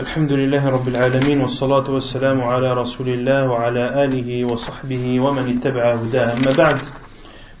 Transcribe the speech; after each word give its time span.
الحمد 0.00 0.32
لله 0.32 0.68
رب 0.68 0.88
العالمين 0.88 1.40
والصلاة 1.40 1.90
والسلام 1.90 2.40
على 2.40 2.74
رسول 2.74 3.08
الله 3.08 3.50
وعلى 3.50 4.04
آله 4.04 4.44
وصحبه 4.44 5.20
ومن 5.20 5.44
اتبع 5.58 5.94
هداه 5.94 6.32
أما 6.36 6.52
بعد 6.56 6.78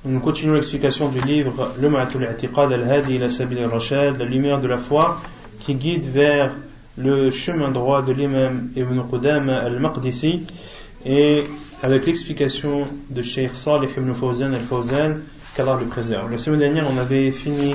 Nous 0.06 0.20
continuons 0.20 0.54
l'explication 0.54 1.10
du 1.10 1.20
livre 1.20 1.74
Lum'atul 1.78 2.24
I'tiqad 2.24 2.72
al-Hadi 2.72 3.16
ila 3.16 3.28
Sabil 3.28 3.58
al-Rashad, 3.58 4.16
la 4.18 4.24
lumière 4.24 4.58
de 4.58 4.68
la 4.68 4.78
foi 4.78 5.20
qui 5.58 5.74
guide 5.74 6.04
vers 6.04 6.52
le 6.96 7.30
chemin 7.30 7.70
droit 7.70 8.00
de 8.00 8.12
l'imam 8.12 8.70
Ibn 8.74 9.02
Qudama 9.10 9.58
al-Maqdisi 9.58 10.46
et 11.04 11.44
avec 11.82 12.06
l'explication 12.06 12.86
de 13.10 13.20
Sheikh 13.20 13.54
Salih 13.54 13.90
ibn 13.94 14.14
Fawzan 14.14 14.54
al-Fawzan 14.54 15.16
qu'Allah 15.54 15.76
le 15.78 15.86
préserve. 15.86 16.30
La 16.32 16.38
semaine 16.38 16.60
dernière, 16.60 16.86
on 16.90 16.96
avait 16.96 17.30
fini 17.32 17.74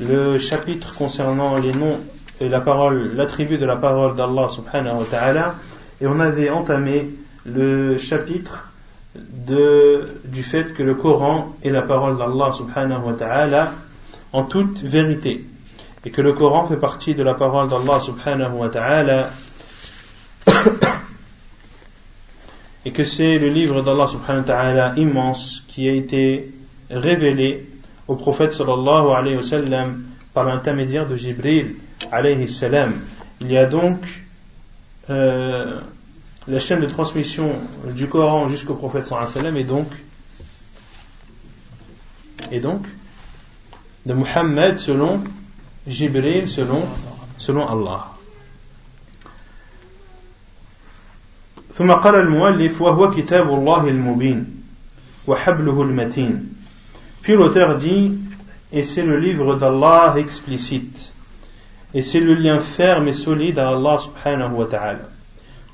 le 0.00 0.38
chapitre 0.38 0.94
concernant 0.94 1.58
les 1.58 1.74
noms 1.74 1.98
et 1.98 2.17
la 2.47 2.61
parole, 2.61 3.15
l'attribut 3.15 3.57
de 3.57 3.65
la 3.65 3.75
parole 3.75 4.15
d'Allah 4.15 4.47
subhanahu 4.47 4.99
wa 4.99 5.05
ta'ala. 5.09 5.55
Et 6.01 6.07
on 6.07 6.19
avait 6.19 6.49
entamé 6.49 7.09
le 7.45 7.97
chapitre 7.97 8.69
de, 9.15 10.19
du 10.25 10.43
fait 10.43 10.73
que 10.73 10.83
le 10.83 10.95
Coran 10.95 11.53
est 11.63 11.71
la 11.71 11.81
parole 11.81 12.17
d'Allah 12.17 12.51
subhanahu 12.53 13.05
wa 13.05 13.13
ta'ala 13.13 13.73
en 14.31 14.43
toute 14.43 14.81
vérité. 14.81 15.43
Et 16.05 16.11
que 16.11 16.21
le 16.21 16.31
Coran 16.33 16.67
fait 16.67 16.77
partie 16.77 17.15
de 17.15 17.23
la 17.23 17.33
parole 17.33 17.67
d'Allah 17.67 17.99
subhanahu 17.99 18.53
wa 18.53 18.69
ta'ala. 18.69 19.29
Et 22.85 22.91
que 22.91 23.03
c'est 23.03 23.37
le 23.37 23.49
livre 23.49 23.81
d'Allah 23.81 24.07
subhanahu 24.07 24.43
wa 24.43 24.47
ta'ala 24.47 24.93
immense 24.95 25.63
qui 25.67 25.89
a 25.89 25.91
été 25.91 26.53
révélé 26.89 27.67
au 28.07 28.15
prophète 28.15 28.53
sallallahu 28.53 29.11
alayhi 29.13 29.35
wa 29.35 29.43
sallam 29.43 30.03
par 30.33 30.45
l'intermédiaire 30.45 31.05
de 31.07 31.17
Jibril 31.17 31.75
alayhi 32.10 32.48
salam. 32.48 32.94
Il 33.40 33.50
y 33.50 33.58
a 33.58 33.66
donc 33.66 33.98
euh, 35.10 35.80
la 36.46 36.58
chaîne 36.58 36.80
de 36.80 36.86
transmission 36.86 37.52
du 37.94 38.06
Coran 38.06 38.48
jusqu'au 38.48 38.74
prophète 38.74 39.04
sallam 39.04 39.56
et 39.56 39.64
donc 39.64 39.88
et 42.50 42.60
donc 42.60 42.86
de 44.06 44.12
Muhammad 44.12 44.78
selon 44.78 45.24
Jibril 45.86 46.48
selon 46.48 46.82
selon 47.38 47.66
Allah 47.66 48.10
ثم 51.76 51.90
قال 51.90 52.14
المؤلف 52.14 52.82
وهو 52.82 53.10
كتاب 53.10 53.48
الله 53.50 53.88
المبين 53.88 54.62
وحبله 55.26 55.82
المتين 55.82 56.48
Puis 57.22 57.34
l'auteur 57.34 57.78
dit 57.78 58.12
et 58.70 58.84
c'est 58.84 59.02
le 59.02 59.18
livre 59.18 59.56
d'Allah 59.56 60.14
explicite 60.18 61.12
Et 61.93 62.03
c'est 62.03 62.19
le 62.19 62.35
lien 62.35 62.59
ferme 62.59 63.07
et 63.07 63.13
solide 63.13 63.59
à 63.59 63.69
Allah 63.69 63.97
subhanahu 63.97 64.53
wa 64.53 64.65
ta'ala. 64.65 65.09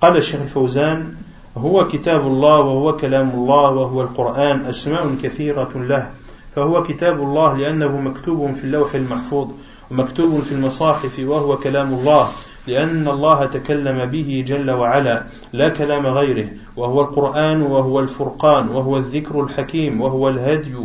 قال 0.02 0.18
الشيخ 0.18 0.42
الفوزان 0.42 1.16
هو 1.58 1.88
كتاب 1.88 2.22
الله 2.22 2.60
وهو 2.60 2.98
كلام 2.98 3.30
الله 3.30 3.70
وهو 3.72 4.02
القرآن 4.02 4.66
أسماء 4.66 5.16
كثيرة 5.24 5.72
له. 5.76 6.10
فهو 6.56 6.84
كتاب 6.84 7.22
الله 7.22 7.58
لأنه 7.58 7.98
مكتوب 7.98 8.56
في 8.56 8.64
اللوح 8.64 8.96
المحفوظ 8.96 9.48
ومكتوب 9.92 10.42
في 10.42 10.52
المصاحف 10.52 11.20
وهو 11.20 11.58
كلام 11.58 11.94
الله 11.94 12.28
لأن 12.68 13.08
الله 13.08 13.46
تكلم 13.46 14.06
به 14.06 14.44
جل 14.48 14.72
وعلا 14.72 15.24
لا 15.54 15.70
كلام 15.70 16.08
غيره. 16.08 16.48
وهو 16.76 17.02
القرآن 17.02 17.62
وهو 17.62 18.00
الفرقان 18.00 18.70
وهو 18.70 18.98
الذكر 18.98 19.42
الحكيم 19.44 20.02
وهو 20.02 20.30
الهدي 20.30 20.76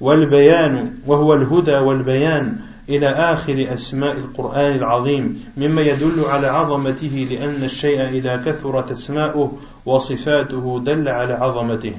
والبيان 0.00 0.94
وهو 1.06 1.34
الهدى 1.34 1.78
والبيان. 1.78 2.65
إلى 2.88 3.08
آخر 3.08 3.66
أسماء 3.74 4.12
القرآن 4.12 4.74
العظيم 4.74 5.44
مما 5.56 5.82
يدل 5.82 6.24
على 6.28 6.46
عظمته 6.46 7.28
لأن 7.30 7.64
الشيء 7.64 8.08
إذا 8.08 8.36
كثرت 8.36 8.90
أسماؤه 8.90 9.58
وصفاته 9.86 10.82
دل 10.84 11.08
على 11.08 11.34
عظمته. 11.34 11.92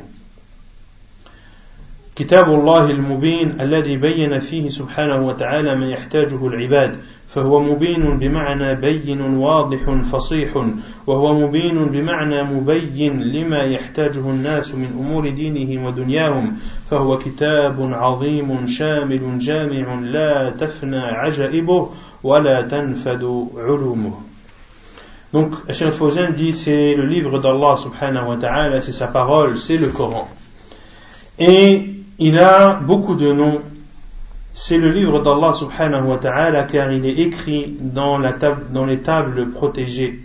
كتاب 2.16 2.50
الله 2.50 2.92
المبين 2.92 3.62
الذي 3.62 3.98
بين 3.98 4.40
فيه 4.40 4.70
سبحانه 4.70 5.28
وتعالى 5.28 5.76
ما 5.76 5.90
يحتاجه 5.90 6.48
العباد. 6.48 7.00
فهو 7.28 7.60
مبين 7.60 8.18
بمعنى 8.18 8.76
بين 8.76 9.22
واضح 9.22 9.92
فصيح 10.12 10.66
وهو 11.08 11.34
مبين 11.34 11.86
بمعنى 11.86 12.44
مبين 12.44 13.22
لما 13.22 13.64
يحتاجه 13.64 14.20
الناس 14.30 14.76
من 14.76 14.88
أمور 15.00 15.30
دينهم 15.30 15.86
ودنياهم 15.86 16.58
فهو 16.90 17.18
كتاب 17.18 17.94
عظيم 17.94 18.68
شامل 18.68 19.40
جامع 19.40 20.00
لا 20.00 20.50
تفنى 20.50 21.00
عجائبه 21.00 21.90
ولا 22.24 22.62
تنفد 22.62 23.48
علومه 23.58 24.14
Donc, 25.34 25.52
Hachem 25.68 25.92
Fawzan 25.92 26.32
dit 26.32 26.54
c'est 26.54 26.96
le 26.96 27.04
livre 27.04 27.38
d'Allah 27.40 27.76
subhanahu 27.78 28.30
wa 28.30 28.38
ta'ala, 28.38 28.80
c'est 28.80 28.94
sa 28.94 29.08
parole, 29.08 29.58
c'est 29.58 29.76
le 29.76 29.90
Coran. 29.90 30.26
Et 31.38 31.84
il 32.18 32.40
a 32.40 32.76
beaucoup 32.76 33.14
de 33.16 33.34
noms 33.34 33.62
c'est 34.60 34.80
le 34.80 34.92
livre 34.92 35.20
d'Allah 35.20 35.54
subhanahu 35.54 36.08
wa 36.08 36.18
ta'ala 36.18 36.64
car 36.64 36.92
il 36.92 37.06
est 37.06 37.20
écrit 37.20 37.78
dans, 37.80 38.18
les 38.18 39.00
tables 39.02 39.52
protégées, 39.52 40.20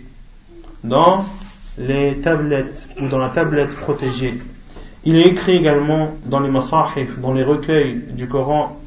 dans 0.83 1.23
les 1.77 2.17
tablettes 2.17 2.87
ou 2.99 3.09
dans 3.09 3.19
la 3.19 3.29
tablette 3.29 3.75
protégée. 3.75 4.39
Il 5.05 5.17
est 5.17 5.27
écrit 5.27 5.57
également 5.57 6.15
dans 6.25 6.39
les 6.39 6.49
masahif, 6.49 7.19
dans 7.19 7.31
les 7.31 7.43
recueils 7.43 8.01
du 8.09 8.27
Coran, 8.27 8.79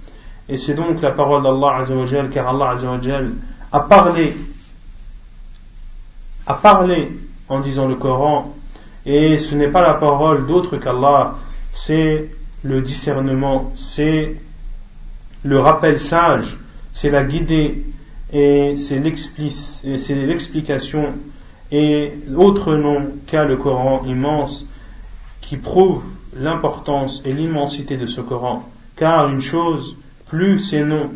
et 0.49 0.59
c'est 0.59 0.75
donc 0.75 1.01
la 1.01 1.13
parole 1.13 1.45
d'Allah 1.45 1.77
azawajal 1.77 2.29
car 2.31 2.49
Allah 2.49 2.71
azawajal 2.71 3.31
a 3.71 3.81
parlé, 3.81 4.35
a 6.49 6.55
parlé 6.55 7.13
en 7.49 7.61
disant 7.61 7.87
le 7.87 7.95
Coran, 7.95 8.53
et 9.07 9.39
ce 9.39 9.55
n'est 9.55 9.69
pas 9.69 9.83
la 9.83 9.95
parole 9.95 10.49
d'autre 10.49 10.77
qu'Allah, 10.77 11.37
c'est 11.71 12.33
le 12.65 12.81
discernement, 12.81 13.71
c'est 13.77 14.35
le 15.47 15.61
rappel 15.61 16.01
sage, 16.01 16.57
c'est 16.93 17.11
la 17.11 17.23
guidée 17.23 17.85
et 18.33 18.75
c'est 18.77 18.99
l'explication 18.99 21.15
et 21.71 22.13
autre 22.37 22.75
nom 22.75 23.07
qu'a 23.27 23.45
le 23.45 23.57
Coran 23.57 24.03
immense 24.07 24.67
qui 25.41 25.57
prouve 25.57 26.03
l'importance 26.37 27.23
et 27.25 27.33
l'immensité 27.33 27.97
de 27.97 28.07
ce 28.07 28.21
Coran. 28.21 28.69
Car 28.97 29.29
une 29.29 29.41
chose, 29.41 29.97
plus 30.27 30.59
ces 30.59 30.83
noms 30.83 31.11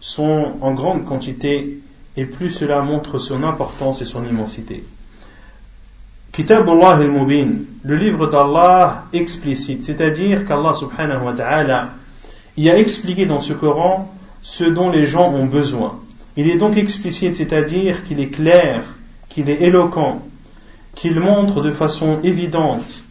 sont 0.00 0.52
en 0.60 0.74
grande 0.74 1.06
quantité 1.06 1.78
et 2.16 2.26
plus 2.26 2.50
cela 2.50 2.82
montre 2.82 3.18
son 3.18 3.42
importance 3.42 4.02
et 4.02 4.04
son 4.04 4.24
immensité. 4.24 4.84
Kitab 6.32 6.68
Allah 6.68 6.90
al-Mubin, 6.90 7.52
le 7.82 7.96
livre 7.96 8.26
d'Allah 8.26 9.04
explicite, 9.12 9.84
c'est-à-dire 9.84 10.46
qu'Allah 10.46 10.74
subhanahu 10.74 11.24
wa 11.24 11.32
ta'ala 11.32 11.88
il 12.56 12.68
a 12.68 12.78
expliqué 12.78 13.26
dans 13.26 13.40
ce 13.40 13.52
Coran 13.52 14.12
ce 14.42 14.64
dont 14.64 14.90
les 14.90 15.06
gens 15.06 15.30
ont 15.32 15.46
besoin. 15.46 16.00
Il 16.36 16.50
est 16.50 16.56
donc 16.56 16.76
explicite, 16.76 17.36
c'est-à-dire 17.36 18.04
qu'il 18.04 18.20
est 18.20 18.28
clair, 18.28 18.84
qu'il 19.28 19.48
est 19.48 19.62
éloquent, 19.62 20.22
qu'il 20.94 21.20
montre 21.20 21.62
de 21.62 21.70
façon 21.70 22.18
évidente 22.22 23.02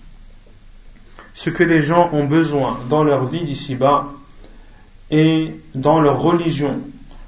ce 1.33 1.49
que 1.49 1.63
les 1.63 1.81
gens 1.81 2.09
ont 2.13 2.25
besoin 2.25 2.79
dans 2.89 3.03
leur 3.03 3.25
vie 3.25 3.43
d'ici-bas 3.43 4.11
et 5.09 5.51
dans 5.73 5.99
leur 5.99 6.21
religion. 6.21 6.79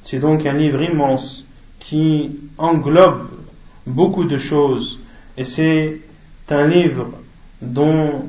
C'est 0.03 0.19
donc 0.19 0.45
un 0.45 0.53
livre 0.53 0.81
immense 0.81 1.45
qui 1.79 2.31
englobe 2.57 3.29
beaucoup 3.87 4.25
de 4.25 4.37
choses 4.37 4.99
et 5.37 5.45
c'est 5.45 5.99
un 6.49 6.67
livre 6.67 7.09
dont 7.61 8.25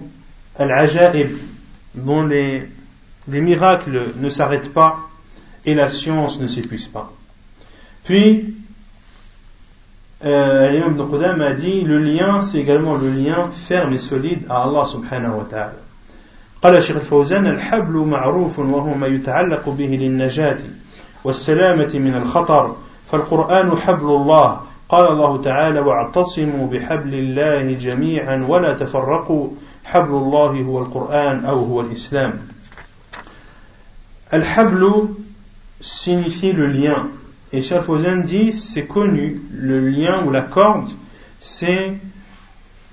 al-ajaib, 0.56 1.30
dont 1.94 2.26
les 2.26 2.62
les 3.27 3.41
miracles 3.41 4.13
ne 4.17 4.29
s'arrêtent 4.29 4.73
pas 4.73 4.97
et 5.65 5.75
la 5.75 5.89
science 5.89 6.39
ne 6.39 6.47
s'épuise 6.47 6.87
pas. 6.87 7.11
Puis, 8.03 8.55
euh, 10.25 10.69
l'imam 10.69 10.93
Ibn 10.93 11.09
Qudam 11.09 11.41
a 11.41 11.51
dit 11.53 11.81
le 11.81 11.99
lien, 11.99 12.41
c'est 12.41 12.57
également 12.57 12.95
le 12.95 13.09
lien 13.11 13.49
ferme 13.53 13.93
et 13.93 13.99
solide 13.99 14.45
à 14.49 14.63
Allah 14.63 14.85
subhanahu 14.85 15.37
wa 15.37 15.47
ta'ala. 15.49 15.73
قال 16.61 16.75
الشيخ 16.75 16.95
الفوزان 16.95 17.47
الحبل 17.47 17.97
معروف 17.97 18.59
وهو 18.59 18.93
ما 18.93 19.07
يتعلق 19.07 19.69
به 19.69 19.85
للنجاة 19.85 20.57
والسلامة 21.23 21.91
من 21.93 22.15
الخطر 22.23 22.75
فالقرآن 23.11 23.77
حبل 23.77 24.05
الله 24.05 24.59
قال 24.89 25.07
الله 25.07 25.41
تعالى 25.41 25.79
واعتصموا 25.79 26.67
بحبل 26.67 27.13
الله 27.13 27.73
جميعا 27.73 28.45
ولا 28.49 28.73
تفرقوا 28.73 29.47
حبل 29.85 30.15
الله 30.15 30.61
هو 30.61 30.79
القرآن 30.79 31.45
أو 31.45 31.65
هو 31.65 31.81
الإسلام 31.81 32.33
Al-Hablu 34.34 35.14
signifie 35.80 36.50
le 36.50 36.66
lien. 36.66 37.06
Et 37.52 37.62
Fawzan 37.62 38.22
dit, 38.24 38.52
c'est 38.52 38.84
connu, 38.84 39.40
le 39.52 39.88
lien 39.88 40.24
ou 40.24 40.32
la 40.32 40.40
corde, 40.40 40.90
c'est 41.38 41.92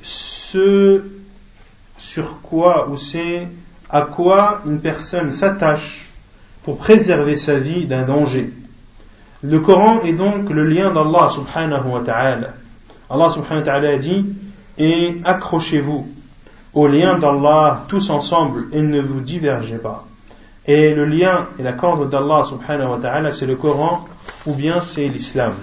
ce 0.04 1.04
sur 1.98 2.42
quoi 2.44 2.90
ou 2.90 2.98
c'est 2.98 3.48
à 3.90 4.02
quoi 4.02 4.62
une 4.68 4.82
personne 4.82 5.32
s'attache 5.32 6.06
pour 6.62 6.78
préserver 6.78 7.36
sa 7.36 7.56
vie 7.56 7.88
d'un 7.88 8.04
danger. 8.04 8.54
Le 9.42 9.60
Coran 9.62 10.02
est 10.04 10.14
donc 10.14 10.48
le 10.52 10.64
lien 10.64 10.92
d'Allah 10.92 11.30
subhanahu 11.30 11.88
wa 11.88 12.02
ta'ala. 12.02 12.54
Allah 13.10 13.30
subhanahu 13.32 13.66
wa 13.66 13.66
ta'ala 13.66 13.98
dit 13.98 14.28
Et 14.78 15.20
accrochez-vous 15.24 16.08
au 16.76 16.88
lien 16.88 17.18
d'Allah 17.18 17.86
tous 17.88 18.12
ensemble 18.12 18.68
et 18.74 18.82
ne 18.84 19.02
vous 19.02 19.22
divergez 19.22 19.78
pas. 19.78 20.06
Et 20.68 20.94
le 20.94 21.06
lien 21.06 21.48
et 21.60 21.64
la 21.64 21.74
corde 21.74 22.10
d'Allah 22.10 22.44
subhanahu 22.48 22.90
wa 22.90 22.98
ta'ala 22.98 23.32
c'est 23.32 23.48
le 23.48 23.56
Coran 23.56 24.06
ou 24.46 24.54
bien 24.54 24.82
c'est 24.82 25.08
l'islam. 25.08 25.54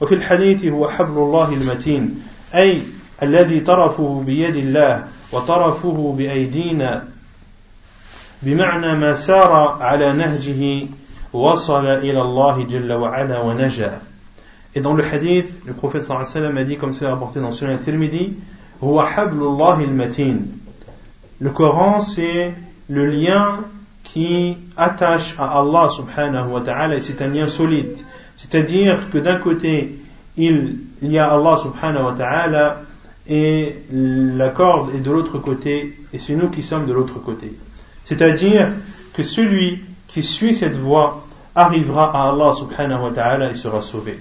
وفي 0.00 0.14
الحديث 0.14 0.64
هو 0.64 0.88
حبل 0.88 1.18
الله 1.18 1.52
المتين 1.54 2.22
أي 2.54 2.82
الذي 3.22 3.60
طرفه 3.60 4.22
بيد 4.26 4.56
الله 4.56 5.04
وطرفه 5.32 6.14
بأيدينا 6.18 7.04
بمعنى 8.42 8.94
ما 8.94 9.14
سار 9.14 9.76
على 9.80 10.12
نهجه 10.12 10.88
وصل 11.32 11.86
إلى 11.86 12.22
الله 12.22 12.64
جل 12.64 12.92
وعلا 12.92 13.40
ونجا 13.40 14.00
Et 14.72 14.80
dans 14.80 14.94
le 14.94 15.02
hadith, 15.02 15.52
le 15.66 15.72
prophète 15.72 16.02
sallallahu 16.02 16.26
alayhi 16.30 16.38
wa 16.38 16.42
sallam 16.42 16.56
a 16.56 16.64
dit, 16.64 16.76
comme 16.76 16.92
c'est 16.92 17.04
rapporté 17.04 17.40
dans 17.40 17.50
Sunan 17.50 17.72
al-Tirmidhi, 17.72 18.34
Huwa 18.80 19.04
hablullah 19.16 19.78
al-matin. 19.80 20.36
Le 21.40 21.50
Coran, 21.50 22.00
c'est 22.00 22.54
le 22.88 23.06
lien 23.06 23.64
qui 24.12 24.56
attache 24.76 25.36
à 25.38 25.60
Allah 25.60 25.88
subhanahu 25.88 26.50
wa 26.50 26.60
ta'ala 26.62 26.96
et 26.96 27.00
c'est 27.00 27.22
un 27.22 27.28
lien 27.28 27.46
solide. 27.46 27.96
C'est-à-dire 28.34 29.08
que 29.10 29.18
d'un 29.18 29.36
côté, 29.36 30.00
il 30.36 30.80
y 31.02 31.18
a 31.18 31.30
Allah 31.30 31.56
subhanahu 31.58 32.04
wa 32.04 32.14
ta'ala 32.18 32.80
et 33.28 33.76
la 33.92 34.48
corde 34.48 34.94
est 34.96 35.00
de 35.00 35.12
l'autre 35.12 35.38
côté 35.38 35.96
et 36.12 36.18
c'est 36.18 36.34
nous 36.34 36.48
qui 36.48 36.64
sommes 36.64 36.86
de 36.86 36.92
l'autre 36.92 37.20
côté. 37.20 37.56
C'est-à-dire 38.04 38.68
que 39.14 39.22
celui 39.22 39.78
qui 40.08 40.24
suit 40.24 40.54
cette 40.54 40.76
voie 40.76 41.24
arrivera 41.54 42.10
à 42.12 42.30
Allah 42.30 42.52
subhanahu 42.52 43.02
wa 43.02 43.10
ta'ala 43.10 43.52
et 43.52 43.54
sera 43.54 43.80
sauvé. 43.80 44.18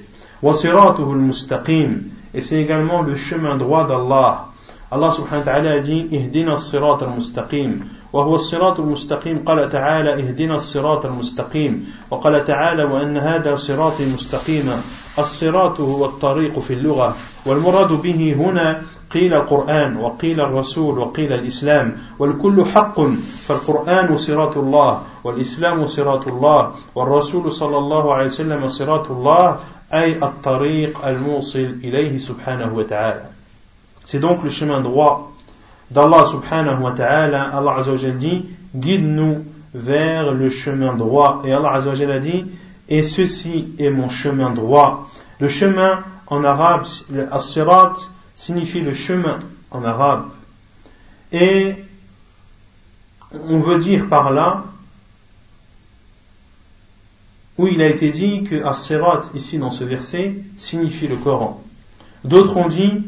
Et 2.32 2.42
c'est 2.44 2.62
également 2.62 3.02
le 3.02 3.16
chemin 3.16 3.58
droit 3.58 3.88
d'Allah. 3.88 4.50
Allah 4.92 5.12
subhanahu 5.12 5.46
wa 5.48 5.52
ta'ala 5.52 5.80
dit 5.80 6.08
al-mustaqim. 6.46 7.78
وهو 8.14 8.36
الصراط 8.36 8.80
المستقيم. 8.80 9.44
قال 9.46 9.70
تعالى 9.72 10.14
اهدنا 10.14 10.56
الصراط 10.56 11.06
المستقيم. 11.06 11.94
وقال 12.12 12.46
تعالى 12.46 12.84
وأن 12.84 13.18
هذا 13.18 13.56
صراطي 13.56 14.06
مستقيما 14.14 14.82
الصراط 15.20 15.80
هو 15.80 16.06
الطريق 16.06 16.60
في 16.60 16.74
اللغة. 16.74 17.16
والمراد 17.46 17.92
به 17.92 18.36
هنا 18.40 18.82
قيل 19.12 19.34
القرآن 19.34 19.98
وقيل 19.98 20.42
الرسول 20.42 21.00
وقيل 21.00 21.34
الإسلام. 21.34 21.98
والكل 22.20 22.66
حق 22.66 23.02
فالقرآن 23.48 24.18
صراط 24.18 24.58
الله 24.58 25.02
والإسلام 25.24 25.88
صراط 25.88 26.28
الله 26.28 26.72
والرسول 26.96 27.52
صلى 27.52 27.78
الله 27.78 28.14
عليه 28.14 28.26
وسلم 28.26 28.68
صراط 28.68 29.12
الله 29.12 29.58
أي 29.94 30.24
الطريق 30.24 31.06
الموصل 31.06 31.82
إليه 31.84 32.18
سبحانه 32.18 32.74
وتعالى. 32.76 33.26
C'est 34.06 34.20
donc 34.20 34.44
le 34.44 34.50
chemin 34.50 34.82
droit 34.82 35.32
d'Allah 35.92 36.26
subhanahu 36.26 36.82
wa 36.82 36.92
ta'ala. 36.92 37.56
Allah 37.56 37.78
azza 37.78 37.92
wa 37.92 38.12
dit 38.12 38.46
Guide-nous 38.76 39.46
vers 39.74 40.32
le 40.32 40.50
chemin 40.50 40.94
droit. 40.94 41.42
Et 41.46 41.52
Allah 41.52 41.74
azza 41.74 41.92
wa 41.92 42.14
a 42.14 42.20
dit 42.20 42.46
Et 42.88 43.04
ceci 43.04 43.70
est 43.80 43.90
mon 43.90 44.10
chemin 44.10 44.52
droit. 44.52 45.10
Le 45.40 45.48
chemin 45.48 46.00
en 46.28 46.44
arabe, 46.44 46.86
le 47.12 47.32
as-sirat, 47.34 47.94
signifie 48.36 48.82
le 48.82 48.94
chemin 48.94 49.40
en 49.72 49.84
arabe. 49.84 50.26
Et 51.32 51.76
on 53.48 53.60
veut 53.60 53.80
dire 53.80 54.08
par 54.08 54.32
là, 54.32 54.64
où 57.60 57.68
il 57.68 57.82
a 57.82 57.88
été 57.88 58.10
dit 58.10 58.44
que 58.44 58.64
As-Sirat, 58.64 59.24
ici 59.36 59.58
dans 59.58 59.70
ce 59.70 59.84
verset, 59.84 60.34
signifie 60.56 61.10
le 61.10 61.18
Coran. 61.18 61.62
D'autres 62.24 62.56
ont 62.56 62.70
dit, 62.70 63.04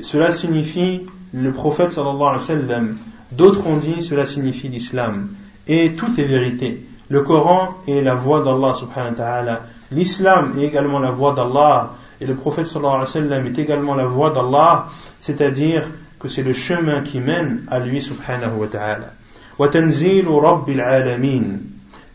cela 0.00 0.30
signifie 0.30 1.02
le 1.35 1.51
prophète 1.51 1.91
sallallahu 1.91 2.21
alayhi 2.21 2.33
wa 2.33 2.39
sallam. 2.39 2.97
D'autres 3.31 3.65
ont 3.65 3.77
dit, 3.77 4.03
cela 4.03 4.25
signifie 4.25 4.67
l'islam. 4.67 5.29
Et 5.67 5.93
tout 5.93 6.19
est 6.19 6.25
vérité. 6.25 6.85
Le 7.09 7.21
Coran 7.21 7.77
est 7.87 8.01
la 8.01 8.15
voix 8.15 8.43
d'Allah 8.43 8.73
subhanahu 8.73 9.11
wa 9.11 9.17
ta'ala. 9.17 9.61
L'islam 9.91 10.53
est 10.59 10.65
également 10.65 10.99
la 10.99 11.11
voix 11.11 11.33
d'Allah. 11.33 11.91
Et 12.19 12.25
le 12.25 12.35
prophète 12.35 12.67
sallallahu 12.67 12.95
alayhi 12.95 13.05
wa 13.05 13.05
sallam 13.05 13.47
est 13.47 13.59
également 13.59 13.95
la 13.95 14.05
voix 14.05 14.29
d'Allah, 14.31 14.87
c'est-à-dire 15.21 15.83
que 16.19 16.27
c'est 16.27 16.43
le 16.43 16.53
chemin 16.53 17.01
qui 17.01 17.19
mène 17.19 17.63
à 17.69 17.79
lui 17.79 18.01
subhanahu 18.01 18.57
wa 18.57 18.67
ta'ala. 18.67 19.13
وتنزيل 19.59 20.27
رب 20.27 20.69
العالمين 20.69 21.61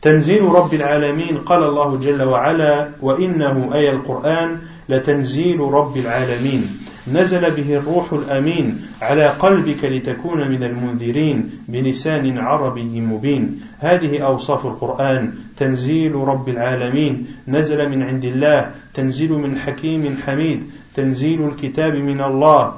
تنزيل 0.03 0.43
رب 0.43 0.75
العالمين 0.75 1.39
قال 1.39 1.63
الله 1.63 1.99
جل 2.03 2.23
وعلا 2.23 2.89
وإنه 3.03 3.71
أي 3.75 3.91
القرآن 3.91 4.59
لتنزيل 4.89 5.61
رب 5.61 5.97
العالمين 5.97 6.80
نزل 7.08 7.52
به 7.52 7.78
الروح 7.78 8.14
الأمين 8.14 8.82
على 9.02 9.28
قلبك 9.28 9.86
لتكون 9.86 10.50
من 10.50 10.64
المنذرين 10.64 11.50
بلسان 11.68 12.38
عربي 12.38 13.02
مبين. 13.02 13.62
هذه 13.80 14.20
أوصاف 14.20 14.66
القرآن. 14.66 15.34
تنزيل 15.58 16.16
رب 16.16 16.50
العالمين. 16.50 17.28
نزل 17.48 17.90
من 17.90 18.04
عند 18.04 18.26
الله. 18.26 18.72
تنزيل 18.94 19.34
من 19.34 19.58
حكيم 19.58 20.18
حميد. 20.26 20.64
تنزيل 20.96 21.48
الكتاب 21.48 21.96
من 21.96 22.22
الله. 22.22 22.74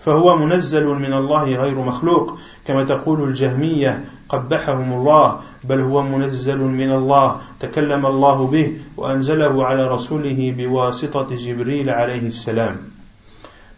فهو 0.00 0.36
منزل 0.36 0.86
من 0.86 1.12
الله 1.12 1.44
غير 1.44 1.78
مخلوق. 1.78 2.38
كما 2.66 2.84
تقول 2.84 3.28
الجهمية. 3.28 4.04
قبحهم 4.28 4.92
الله. 4.92 5.40
بل 5.64 5.80
هو 5.80 6.02
منزل 6.02 6.58
من 6.58 6.90
الله. 6.90 7.36
تكلم 7.60 8.06
الله 8.06 8.46
به 8.46 8.72
وأنزله 8.96 9.66
على 9.66 9.88
رسوله 9.88 10.54
بواسطة 10.58 11.36
جبريل 11.36 11.90
عليه 11.90 12.26
السلام. 12.26 12.95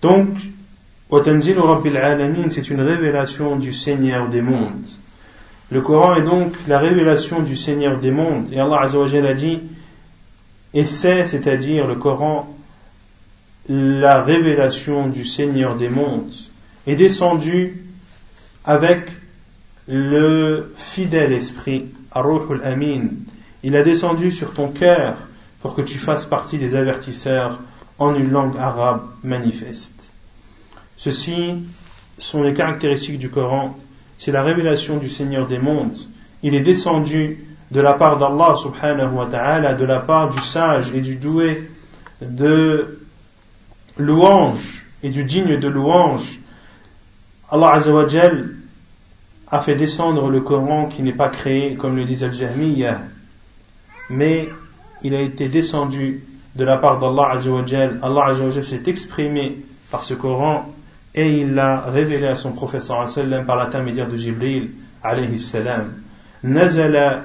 Donc, 0.03 0.29
c'est 1.11 2.71
une 2.71 2.81
révélation 2.81 3.57
du 3.57 3.73
Seigneur 3.73 4.29
des 4.29 4.43
mondes. 4.43 4.87
Le 5.71 5.81
Coran 5.81 6.17
est 6.17 6.23
donc 6.23 6.55
la 6.67 6.79
révélation 6.79 7.41
du 7.41 7.57
Seigneur 7.57 7.99
des 7.99 8.11
mondes. 8.11 8.49
Et 8.53 8.61
Allah 8.61 8.81
Azzawajal 8.83 9.27
a 9.27 9.35
dit, 9.35 9.61
et 10.75 10.85
c'est, 10.85 11.25
c'est-à-dire 11.25 11.87
le 11.87 11.95
Coran, 11.97 12.55
la 13.69 14.23
révélation 14.23 15.09
du 15.09 15.25
Seigneur 15.25 15.77
des 15.77 15.89
mondes, 15.89 16.33
est 16.87 16.97
descendu 16.97 17.85
avec 18.65 19.01
le 19.87 20.75
fidèle 20.77 21.33
esprit, 21.33 21.87
Ar-Ruhul 22.13 22.63
Amin. 22.65 23.09
Il 23.63 23.77
a 23.77 23.83
descendu 23.83 24.31
sur 24.33 24.53
ton 24.53 24.69
cœur 24.69 25.17
pour 25.61 25.75
que 25.75 25.83
tu 25.83 25.99
fasses 25.99 26.27
partie 26.27 26.59
des 26.59 26.77
avertisseurs 26.77 27.59
en 27.99 28.15
une 28.15 28.31
langue 28.31 28.57
arabe 28.57 29.03
manifeste. 29.25 29.95
Ceci 30.97 31.55
sont 32.19 32.43
les 32.43 32.55
caractéristiques 32.55 33.19
du 33.19 33.31
Coran. 33.31 33.77
C'est 34.19 34.33
la 34.33 34.43
révélation 34.43 34.97
du 34.97 35.09
Seigneur 35.09 35.47
des 35.47 35.59
mondes. 35.59 35.97
Il 36.43 36.55
est 36.55 36.61
descendu 36.61 37.45
de 37.71 37.81
la 37.81 37.95
part 37.95 38.17
d'Allah 38.17 38.55
subhanahu 38.57 39.15
wa 39.15 39.27
ta'ala, 39.27 39.75
de 39.75 39.85
la 39.85 40.01
part 40.01 40.31
du 40.31 40.41
sage 40.41 40.91
et 40.95 41.01
du 41.01 41.17
doué, 41.17 41.69
de 42.21 42.99
louange 43.97 44.85
et 45.03 45.11
du 45.11 45.25
digne 45.25 45.59
de 45.59 45.69
louange. 45.69 46.41
Allah 47.51 47.75
azawajal 47.75 48.55
a 49.51 49.61
fait 49.61 49.75
descendre 49.75 50.29
le 50.29 50.41
Coran 50.41 50.87
qui 50.87 51.03
n'est 51.03 51.13
pas 51.13 51.29
créé, 51.29 51.75
comme 51.75 51.97
le 51.97 52.05
disait 52.05 52.27
Al-Jahmiyyah, 52.27 53.01
mais 54.11 54.49
il 55.03 55.15
a 55.15 55.21
été 55.21 55.49
descendu 55.49 56.23
de 56.58 56.64
la 56.64 56.78
part 56.78 57.00
d'Allah 57.00 57.32
Azzawajal. 57.32 58.00
Allah 58.02 58.26
Azzawajal 58.26 58.64
s'est 58.64 58.84
exprimé 58.88 59.58
par 59.92 60.04
ce 60.04 60.14
Coran 60.14 60.74
et 61.16 61.42
il 61.42 61.54
l'a 61.54 61.82
révélé 61.82 62.28
à 62.28 62.36
son 62.36 62.52
professeur 62.52 63.08
sallam 63.08 63.46
par 63.46 63.56
l'intermédiaire 63.58 64.08
de 64.08 64.18
Jibril 64.18 64.72
alayhi 65.04 65.40
salam. 65.40 65.92
نزل 66.44 67.22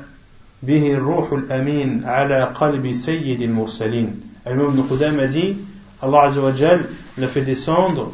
به 0.62 0.92
الروح 0.92 1.32
الأمين 1.32 2.02
على 2.04 2.42
قلب 2.54 2.92
سيد 2.92 3.42
المرسلين. 3.42 4.20
Al-Imam 4.46 4.70
Ibn 4.70 4.82
Qudam 4.82 5.18
a 5.18 5.26
dit 5.26 5.56
Allah 6.00 6.22
Azzawajal 6.22 6.86
l'a 7.18 7.28
fait 7.28 7.42
descendre 7.42 8.12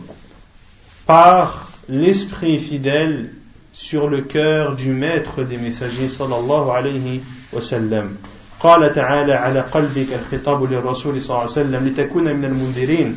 par 1.06 1.68
l'esprit 1.88 2.58
fidèle 2.58 3.30
sur 3.72 4.08
le 4.08 4.22
cœur 4.22 4.76
du 4.76 4.90
maître 4.90 5.42
des 5.42 5.58
messagers 5.58 6.08
sallallahu 6.08 6.70
alayhi 6.70 7.20
wa 7.52 7.60
sallam. 7.60 8.16
قال 8.59 8.93
تعالى 8.95 9.33
على 9.33 9.59
قلبك 9.59 10.07
الخطاب 10.13 10.71
للرسول 10.71 11.21
صلى 11.21 11.29
الله 11.29 11.41
عليه 11.41 11.51
وسلم 11.51 11.87
لتكون 11.87 12.35
من 12.35 12.45
المنذرين 12.45 13.15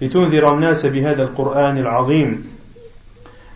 لتنذر 0.00 0.54
الناس 0.54 0.86
بهذا 0.86 1.22
القرآن 1.22 1.78
العظيم. 1.78 2.50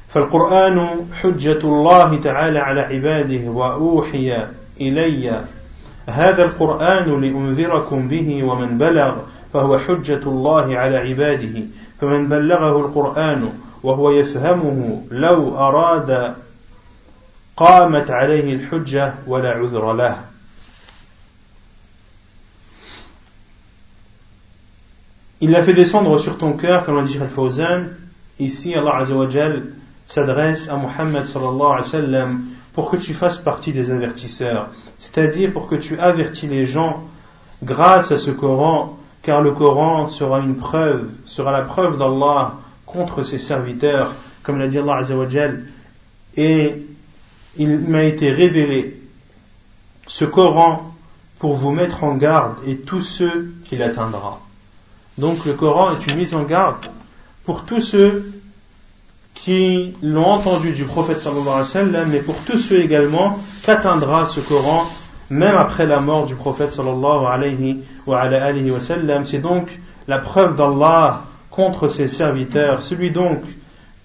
فالقرآن 0.09 1.07
حجة 1.23 1.59
الله 1.65 2.21
تعالى 2.21 2.59
على 2.59 2.81
عباده 2.81 3.51
وأوحي 3.51 4.47
إلي. 4.81 5.45
هذا 6.07 6.45
القرآن 6.45 7.21
لأنذركم 7.21 8.09
به 8.09 8.45
ومن 8.45 8.79
بلغ 8.79 9.17
فهو 9.53 9.79
حجة 9.79 10.23
الله 10.27 10.77
على 10.79 10.97
عباده. 10.97 11.63
فمن 12.01 12.29
بلغه 12.29 12.81
القرآن 12.81 13.53
وهو 13.83 14.11
يفهمه 14.11 15.03
لو 15.11 15.59
أراد 15.59 16.35
قامت 17.57 18.11
عليه 18.11 18.55
الحجة 18.55 19.15
ولا 19.27 19.51
عذر 19.51 19.93
له. 19.93 20.34
Il 25.41 25.51
l'a 25.51 25.63
fait 25.63 25.75
descendre 25.75 26.19
sur 26.19 26.39
ton 26.39 26.53
cœur, 26.53 26.85
comme 26.85 26.97
l'a 26.97 27.03
dit 27.03 27.19
Al-Fawzan. 27.19 27.87
Ici, 28.39 28.75
Allah 28.75 28.97
Azzawajal 28.97 29.65
s'adresse 30.07 30.69
à 30.69 30.77
Muhammad 30.77 31.27
sallallahu 31.27 31.61
alayhi 31.61 31.79
wa 31.79 31.83
sallam 31.85 32.45
pour 32.73 32.91
que 32.91 32.97
tu 32.97 33.15
fasses 33.15 33.39
partie 33.39 33.73
des 33.73 33.91
avertisseurs, 33.91 34.69
c'est-à-dire 34.99 35.53
pour 35.53 35.69
que 35.69 35.77
tu 35.77 35.99
avertis 35.99 36.49
les 36.49 36.67
gens 36.67 37.05
grâce 37.63 38.11
à 38.11 38.19
ce 38.19 38.33
Coran, 38.33 38.99
car 39.23 39.41
le 39.41 39.53
Coran 39.53 40.09
sera 40.09 40.41
une 40.41 40.57
preuve, 40.57 41.09
sera 41.25 41.53
la 41.53 41.63
preuve 41.63 41.99
d'Allah 41.99 42.55
contre 42.85 43.23
ses 43.23 43.39
serviteurs, 43.39 44.15
comme 44.43 44.59
l'a 44.59 44.67
dit 44.67 44.79
Allah 44.79 44.97
Azzawajal, 44.97 45.65
et 46.37 46.85
il 47.57 47.79
m'a 47.79 48.03
été 48.03 48.31
révélé 48.31 49.01
ce 50.07 50.25
Coran 50.25 50.93
pour 51.39 51.55
vous 51.55 51.71
mettre 51.71 52.03
en 52.05 52.15
garde 52.17 52.57
et 52.67 52.77
tous 52.77 53.03
ceux 53.03 53.55
qui 53.65 53.77
l'atteindra. 53.77 54.44
Donc 55.19 55.45
le 55.45 55.53
Coran 55.53 55.93
est 55.93 56.07
une 56.07 56.17
mise 56.17 56.35
en 56.35 56.43
garde 56.43 56.87
pour 57.45 57.65
tous 57.65 57.81
ceux 57.81 58.33
qui 59.35 59.93
l'ont 60.03 60.27
entendu 60.27 60.73
du 60.73 60.85
prophète 60.85 61.21
sallallahu 61.21 61.49
alayhi 61.49 61.61
wa 61.61 61.65
sallam, 61.65 62.09
mais 62.11 62.21
pour 62.21 62.37
tous 62.47 62.59
ceux 62.59 62.81
également 62.81 63.39
qu'atteindra 63.65 64.27
ce 64.27 64.41
Coran 64.41 64.85
même 65.31 65.57
après 65.57 65.87
la 65.87 66.01
mort 66.01 66.27
du 66.27 66.35
prophète 66.35 66.73
sallallahu 66.73 67.27
alayhi 67.27 67.81
wa, 68.07 68.81
sallam. 68.81 69.25
C'est 69.25 69.39
donc 69.39 69.79
la 70.07 70.19
preuve 70.19 70.57
d'Allah 70.57 71.23
contre 71.51 71.89
ses 71.89 72.09
serviteurs. 72.09 72.83
Celui 72.83 73.11
donc 73.11 73.41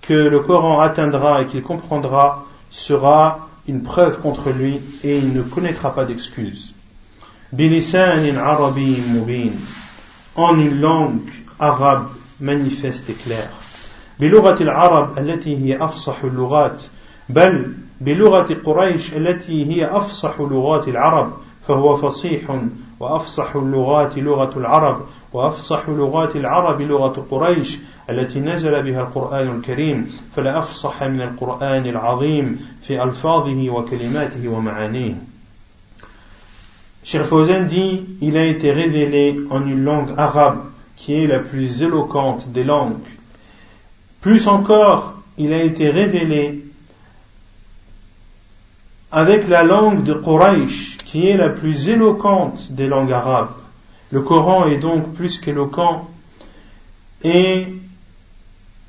que 0.01 0.13
le 0.13 0.39
Coran 0.39 0.79
atteindra 0.79 1.41
et 1.41 1.45
qu'il 1.45 1.61
comprendra 1.61 2.45
sera 2.71 3.49
une 3.67 3.83
preuve 3.83 4.19
contre 4.19 4.49
lui 4.49 4.79
et 5.03 5.17
il 5.17 5.33
ne 5.33 5.41
connaîtra 5.41 5.93
pas 5.93 6.05
d'excuses. 6.05 6.73
En 10.39 10.59
une 10.59 10.79
langue 10.79 11.29
arabe 11.59 12.07
manifeste 12.39 13.09
et 13.09 13.13
claire. 13.13 13.51
بلغة 14.19 14.63
العرب 14.63 15.17
التي 15.17 15.57
هي 15.57 15.83
أفصح 15.83 16.23
اللغات 16.23 16.83
بل 17.29 17.73
بلغة 18.01 18.57
قريش 18.65 19.13
التي 19.13 19.65
هي 19.65 19.85
أفصح 19.85 20.41
لغات 20.41 20.87
العرب 20.87 21.33
فهو 21.67 21.95
فصيح 21.95 22.59
وأفصح 22.99 23.55
اللغات 23.55 24.17
لغة 24.17 24.59
العرب 24.59 25.01
وأفصح 25.33 25.89
لغات 25.89 26.35
العرب 26.35 26.81
لغة 26.81 27.25
قريش 27.31 27.79
التي 28.09 28.39
نزل 28.39 28.83
بها 28.83 29.01
القرآن 29.01 29.47
الكريم 29.55 30.11
فلا 30.35 30.59
أفصح 30.59 31.03
من 31.03 31.21
القرآن 31.21 31.85
العظيم 31.85 32.59
في 32.81 33.03
ألفاظه 33.03 33.69
وكلماته 33.69 34.47
ومعانيه 34.47 35.15
Cheikh 37.03 37.23
dit, 37.67 38.05
il 38.21 38.37
a 38.37 38.45
été 38.45 38.71
révélé 38.71 39.39
en 39.49 39.65
une 39.65 39.83
langue 39.83 40.13
arabe 40.17 40.63
qui 40.95 41.13
est 41.13 41.27
la 41.27 41.39
plus 41.39 41.81
éloquente 41.81 42.51
des 42.51 42.63
langues. 42.63 42.97
Plus 44.21 44.47
encore, 44.47 45.13
il 45.37 45.53
a 45.53 45.63
été 45.63 45.89
révélé 45.89 46.65
avec 49.11 49.47
la 49.47 49.63
langue 49.63 50.03
de 50.03 50.13
Quraysh, 50.13 50.97
qui 50.97 51.27
est 51.27 51.37
la 51.37 51.49
plus 51.49 51.89
éloquente 51.89 52.71
des 52.73 52.87
langues 52.87 53.13
arabes. 53.13 53.53
Le 54.11 54.21
Coran 54.21 54.67
est 54.67 54.77
donc 54.77 55.13
plus 55.13 55.39
qu'éloquent 55.39 56.07
et 57.23 57.67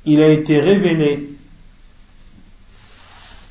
il 0.05 0.21
a 0.21 0.29
été 0.29 0.59
révélé 0.59 1.29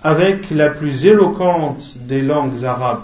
avec 0.02 0.50
la 0.50 0.70
plus 0.70 1.06
éloquente 1.06 1.96
des 1.98 2.22
langues 2.22 2.64
arabes. 2.64 3.02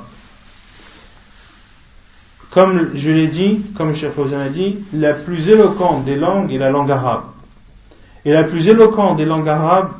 Comme 2.56 2.92
je 2.94 3.10
l'ai 3.10 3.26
dit, 3.26 3.60
comme 3.76 3.94
Cheikh 3.94 4.12
Fawzan 4.12 4.40
a 4.40 4.48
dit, 4.48 4.78
la 4.94 5.12
plus 5.12 5.50
éloquente 5.50 6.06
des 6.06 6.16
langues 6.16 6.50
est 6.54 6.56
la 6.56 6.70
langue 6.70 6.90
arabe. 6.90 7.25
Et 8.25 8.32
la 8.32 8.44
plus 8.44 8.68
éloquente 8.68 9.18
des 9.18 9.26
langues 9.26 9.50
arabes 9.50 9.90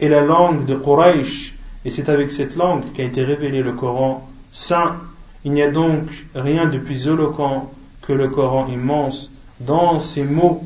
est 0.00 0.08
la 0.08 0.22
langue 0.22 0.64
de 0.64 0.76
Quraysh. 0.76 1.52
Et 1.84 1.90
c'est 1.90 2.08
avec 2.08 2.32
cette 2.32 2.56
langue 2.56 2.84
qu'a 2.94 3.02
été 3.02 3.22
révélé 3.22 3.62
le 3.62 3.74
Coran 3.74 4.26
saint. 4.50 4.96
Il 5.44 5.52
n'y 5.52 5.60
a 5.60 5.70
donc 5.70 6.08
rien 6.34 6.64
de 6.64 6.78
plus 6.78 7.06
éloquent 7.06 7.70
que 8.00 8.14
le 8.14 8.28
Coran 8.28 8.66
immense 8.68 9.30
dans 9.60 10.00
ses 10.00 10.24
mots, 10.24 10.64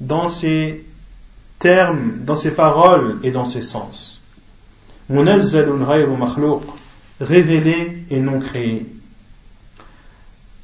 dans 0.00 0.28
ses 0.28 0.84
termes, 1.58 2.12
dans 2.20 2.36
ses 2.36 2.52
paroles 2.52 3.18
et 3.24 3.32
dans 3.32 3.44
ses 3.44 3.62
sens. 3.62 4.20
révélé 7.20 8.04
et 8.08 8.20
non 8.20 8.38
créé. 8.38 8.86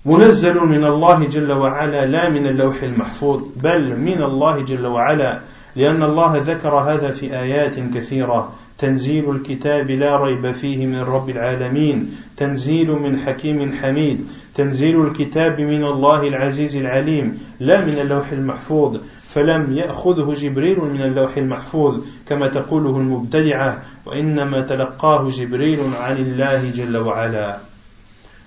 منزل 0.06 0.54
من 0.60 0.84
الله 0.84 1.24
جل 1.24 1.52
وعلا 1.52 2.06
لا 2.06 2.28
من 2.28 2.46
اللوح 2.46 2.82
المحفوظ 2.82 3.42
بل 3.56 3.98
من 3.98 4.22
الله 4.22 4.60
جل 4.60 4.86
وعلا. 4.86 5.40
لأن 5.76 6.02
الله 6.02 6.36
ذكر 6.46 6.74
هذا 6.74 7.10
في 7.10 7.38
آيات 7.38 7.74
كثيرة. 7.94 8.52
تنزيل 8.78 9.30
الكتاب 9.30 9.90
لا 9.90 10.16
ريب 10.16 10.52
فيه 10.52 10.86
من 10.86 11.00
رب 11.00 11.30
العالمين. 11.30 12.10
تنزيل 12.36 12.90
من 12.90 13.18
حكيم 13.18 13.72
حميد. 13.82 14.26
تنزيل 14.54 15.06
الكتاب 15.06 15.60
من 15.60 15.84
الله 15.84 16.28
العزيز 16.28 16.76
العليم 16.76 17.38
لا 17.60 17.80
من 17.80 17.98
اللوح 17.98 18.32
المحفوظ. 18.32 18.96
فلم 19.28 19.72
يأخذه 19.76 20.34
جبريل 20.34 20.78
من 20.80 21.02
اللوح 21.02 21.36
المحفوظ 21.36 21.94
كما 22.28 22.48
تقوله 22.48 22.96
المبتدعة. 22.96 23.82
وإنما 24.06 24.60
تلقاه 24.60 25.30
جبريل 25.30 25.78
عن 26.00 26.16
الله 26.16 26.70
جل 26.76 26.96
وعلا. 26.96 27.58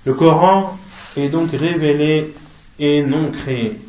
Le 0.06 0.14
Coran 0.14 0.80
est 1.18 1.30
donc 1.30 1.52
révélé 1.52 2.34
et 2.80 3.02
non 3.04 3.32
créé. 3.32 3.80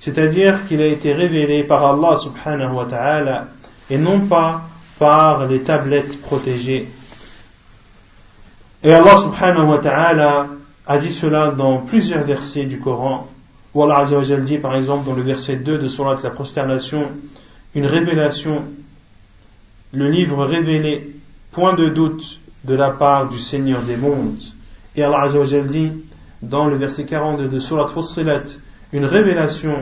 C'est-à-dire 0.00 0.66
qu'il 0.66 0.80
a 0.80 0.86
été 0.86 1.12
révélé 1.12 1.64
par 1.64 1.84
Allah 1.84 2.16
subhanahu 2.16 2.72
wa 2.72 2.84
ta'ala 2.84 3.48
et 3.90 3.98
non 3.98 4.20
pas 4.20 4.62
par 4.98 5.46
les 5.46 5.60
tablettes 5.60 6.20
protégées. 6.20 6.88
Et 8.82 8.92
Allah 8.92 9.16
subhanahu 9.16 9.66
wa 9.66 9.78
ta'ala 9.78 10.46
a 10.86 10.98
dit 10.98 11.10
cela 11.10 11.50
dans 11.50 11.78
plusieurs 11.78 12.24
versets 12.24 12.64
du 12.64 12.78
Coran, 12.80 13.28
où 13.74 13.82
Allah 13.82 14.04
dit 14.40 14.58
par 14.58 14.76
exemple 14.76 15.06
dans 15.06 15.14
le 15.14 15.22
verset 15.22 15.56
2 15.56 15.78
de 15.78 15.88
Surat 15.88 16.18
la 16.22 16.30
prosternation, 16.30 17.08
une 17.74 17.86
révélation, 17.86 18.64
le 19.92 20.08
livre 20.10 20.44
révélé, 20.44 21.14
point 21.52 21.74
de 21.74 21.88
doute 21.88 22.40
de 22.64 22.74
la 22.74 22.90
part 22.90 23.28
du 23.28 23.38
Seigneur 23.38 23.82
des 23.82 23.96
mondes. 23.96 24.40
Et 24.96 25.02
Allah 25.02 25.28
dit 25.68 25.92
dans 26.42 26.66
le 26.66 26.76
verset 26.76 27.04
42 27.04 27.48
de 27.48 27.58
Surat 27.58 27.88
Fussilat, 27.88 28.42
une 28.92 29.04
révélation 29.04 29.74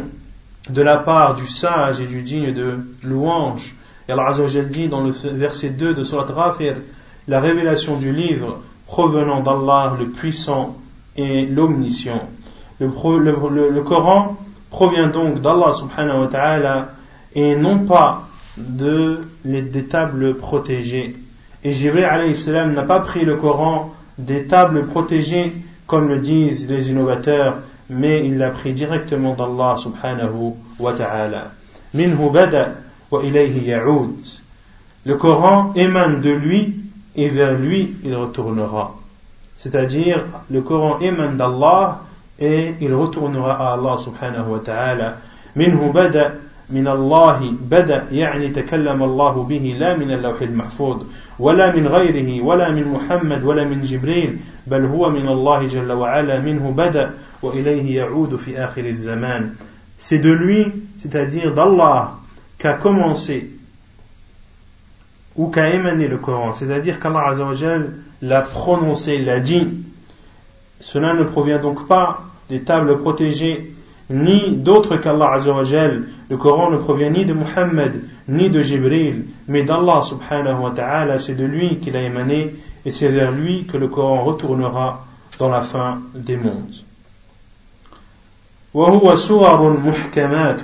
de 0.69 0.83
la 0.83 0.97
part 0.99 1.35
du 1.35 1.47
sage 1.47 2.01
et 2.01 2.07
du 2.07 2.23
digne 2.23 2.53
de 2.53 2.79
louange 3.03 3.75
et 4.09 4.13
Allah 4.13 4.33
dit 4.71 4.89
dans 4.89 5.03
le 5.03 5.11
verset 5.11 5.71
2 5.71 5.95
de 5.95 6.05
Surat 6.05 6.27
Ghafir, 6.27 6.77
la 7.27 7.41
révélation 7.41 7.97
du 7.97 8.13
livre 8.13 8.61
provenant 8.87 9.41
d'Allah 9.41 9.97
le 9.99 10.07
puissant 10.07 10.77
et 11.17 11.45
l'omniscient. 11.45 12.29
Le, 12.79 12.87
le, 12.87 13.83
Coran 13.83 14.37
provient 14.71 15.09
donc 15.09 15.41
d'Allah 15.41 15.73
subhanahu 15.73 16.21
wa 16.21 16.27
ta'ala 16.29 16.89
et 17.35 17.57
non 17.57 17.81
pas 17.81 18.29
de, 18.57 19.23
des 19.45 19.85
tables 19.87 20.37
protégées. 20.37 21.17
Et 21.65 21.73
Jibril 21.73 22.05
alayhi 22.05 22.37
salam 22.37 22.75
n'a 22.75 22.85
pas 22.85 23.01
pris 23.01 23.25
le 23.25 23.37
Coran 23.37 23.93
des 24.19 24.45
tables 24.45 24.87
protégées 24.87 25.53
comme 25.87 26.09
le 26.09 26.19
disent 26.19 26.69
les 26.69 26.91
innovateurs, 26.91 27.59
mais 27.89 28.27
il 28.27 28.39
l'a 28.39 28.51
pris 28.51 28.73
directement 28.73 29.35
d'Allah 29.35 29.77
subhanahu 29.79 30.55
wa 30.79 30.93
ta'ala. 30.93 31.53
Minhu 31.95 32.31
bada 32.31 32.75
le 35.05 35.15
Coran 35.15 35.73
émane 35.77 36.21
de 36.21 36.31
lui 36.31 36.75
et 37.15 37.29
vers 37.29 37.57
lui 37.57 37.95
il 38.05 38.17
retournera. 38.17 38.97
C'est-à-dire, 39.57 40.25
le 40.51 40.61
Coran 40.63 40.99
émane 41.01 41.37
d'Allah 41.37 42.01
et 42.41 42.75
il 42.81 42.93
retournera 42.93 43.53
à 43.53 43.75
Allah 43.75 43.97
subhanahu 43.99 44.51
wa 44.51 44.59
ta'ala. 44.59 45.17
منه 45.57 45.93
بدأ 45.93 46.35
من 46.71 46.89
الله 46.89 47.55
بدأ 47.71 48.05
يعني 48.13 48.49
تكلم 48.49 49.03
الله 49.03 49.43
به 49.43 49.77
لا 49.79 49.97
من 49.97 50.11
اللوح 50.11 50.43
المحفوظ 50.43 51.03
ولا 51.40 51.76
من 51.76 51.88
غيره 51.88 52.44
ولا 52.46 52.72
من 52.72 52.88
محمد 52.88 53.44
ولا 53.44 53.64
من 53.64 53.82
جبريل 53.84 54.38
بل 54.68 54.86
هو 54.86 55.10
من 55.10 55.28
الله 55.28 55.68
جل 55.68 55.92
وعلا 55.92 56.40
منه 56.40 56.72
بدأ 56.72 57.12
وإليه 57.42 57.96
يعود 57.96 58.36
في 58.36 58.64
آخر 58.64 58.86
الزمان 58.86 59.54
C'est 59.98 60.18
de 60.18 60.32
lui, 60.32 60.66
c'est-à-dire 60.98 61.54
d'Allah, 61.54 62.14
qu'a 62.58 62.74
commencé 62.74 63.52
ou 65.36 65.48
qu'a 65.48 65.70
émané 65.70 66.08
le 66.08 66.18
Coran, 66.18 66.54
c'est-à-dire 66.54 67.00
qu'Allah 67.00 67.36
l'a 68.24 68.42
prononcé, 68.42 69.20
l'a 69.20 69.40
dit, 69.40 69.68
cela 70.80 71.14
ne 71.14 71.24
provient 71.24 71.60
donc 71.60 71.88
pas 71.88 72.22
des 72.50 72.62
tables 72.62 72.98
protégées 73.00 73.74
ni 74.10 74.58
d'autres 74.58 74.98
qu'Allah 74.98 75.40
Le 76.30 76.38
Coran 76.38 76.72
ne 76.72 76.78
provient 76.78 77.10
ni 77.10 77.24
de 77.24 77.34
Muhammad, 77.34 78.02
ni 78.28 78.50
de 78.50 78.62
Jibril, 78.62 79.26
mais 79.49 79.63
d'Allah 79.63 80.03
subhanahu 80.03 80.63
wa 80.63 80.71
ta'ala, 80.71 81.19
c'est 81.19 81.35
de 81.35 81.45
lui 81.45 81.79
qu'il 81.79 81.97
a 81.97 82.03
émané, 82.03 82.55
et 82.85 82.91
c'est 82.91 83.09
vers 83.09 83.33
lui 83.33 83.65
que 83.65 83.77
le 83.77 83.89
Coran 83.89 84.25
retournera 84.25 85.05
dans 85.39 85.49
la 85.49 85.63
fin 85.63 86.01
des 86.15 86.37
mondes. 86.37 86.83
وهو 88.75 89.15
سور 89.15 89.81
محكمات 89.85 90.61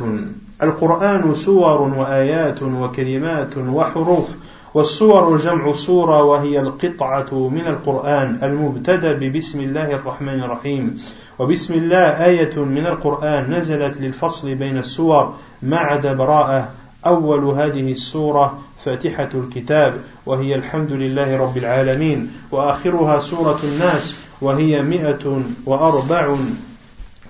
القرآن 0.63 1.35
سور 1.35 1.81
وآيات 1.81 2.63
وكلمات 2.63 3.57
وحروف 3.59 4.35
والصور 4.75 5.37
جمع 5.37 5.73
سورة 5.73 6.23
وهي 6.23 6.61
القطعة 6.61 7.49
من 7.49 7.67
القرآن 7.67 8.39
المبتدى 8.43 9.13
ببسم 9.13 9.61
الله 9.61 9.95
الرحمن 9.95 10.43
الرحيم 10.43 11.01
وبسم 11.39 11.75
الله 11.75 12.25
آية 12.25 12.59
من 12.59 12.87
القرآن 12.87 13.55
نزلت 13.55 14.01
للفصل 14.01 14.55
بين 14.55 14.79
السور 14.79 15.35
عدا 15.73 16.13
براءة 16.13 16.69
أول 17.07 17.45
هذه 17.45 17.93
السورة 17.93 18.59
فاتحة 18.85 19.29
الكتاب 19.35 19.95
وهي 20.27 20.55
الحمد 20.55 20.93
لله 20.93 21.37
رب 21.37 21.57
العالمين 21.57 22.33
وآخرها 22.51 23.21
سورة 23.21 23.59
الناس 23.65 24.17
وهي 24.41 24.83
مئة 24.83 25.43
وأربع 25.67 26.37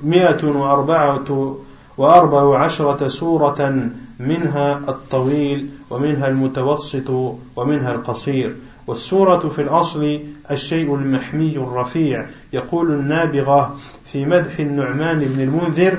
مئة 0.03 0.47
وأربعة 0.47 1.57
وأربع 1.99 2.59
عشرة 2.59 3.09
سورة 3.09 3.89
منها 4.19 4.81
الطويل 4.89 5.69
ومنها 5.91 6.29
المتوسط 6.29 7.37
ومنها 7.57 7.93
القصير. 7.93 8.57
والسورة 8.87 9.49
في 9.49 9.63
الأصل 9.63 10.21
الشيء 10.51 10.95
المحمي 10.95 11.57
الرفيع 11.57 12.27
يقول 12.53 12.93
النابغة 12.93 13.77
في 14.05 14.25
مدح 14.25 14.59
النعمان 14.59 15.19
بن 15.19 15.41
المنذر 15.41 15.99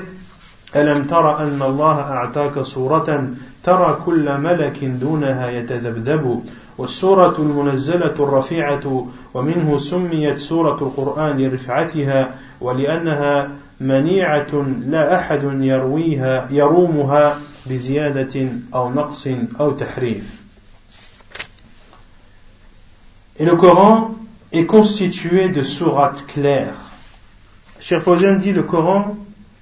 ألم 0.76 1.04
تر 1.04 1.38
أن 1.42 1.62
الله 1.62 2.00
أعطاك 2.00 2.58
صورة 2.60 3.28
ترى 3.64 3.98
كل 4.06 4.38
ملك 4.38 4.84
دونها 4.84 5.50
يتذبذب 5.50 6.44
والسورة 6.78 7.36
المنزلة 7.38 8.14
الرفيعة 8.20 9.06
ومنه 9.34 9.78
سميت 9.78 10.38
سورة 10.38 10.78
القرآن 10.82 11.38
لرفعتها 11.38 12.34
ولأنها 12.60 13.48
منيعة 13.80 14.66
لا 14.86 15.18
أحد 15.18 15.42
يرويها 15.60 16.48
يرومها 16.50 17.38
بزيادة 17.66 18.48
أو 18.74 18.90
نقص 18.92 19.28
أو 19.60 19.70
تحريف 19.70 20.44
Et 23.36 23.44
le 23.44 23.56
Coran 23.56 24.14
est 24.52 24.64
constitué 24.64 25.48
de 25.48 25.64
sourates 25.64 26.24
claires. 26.26 26.76
Cheikh 27.80 27.98
Fawzan 27.98 28.36
dit 28.36 28.52
le 28.52 28.62
Coran 28.62 29.16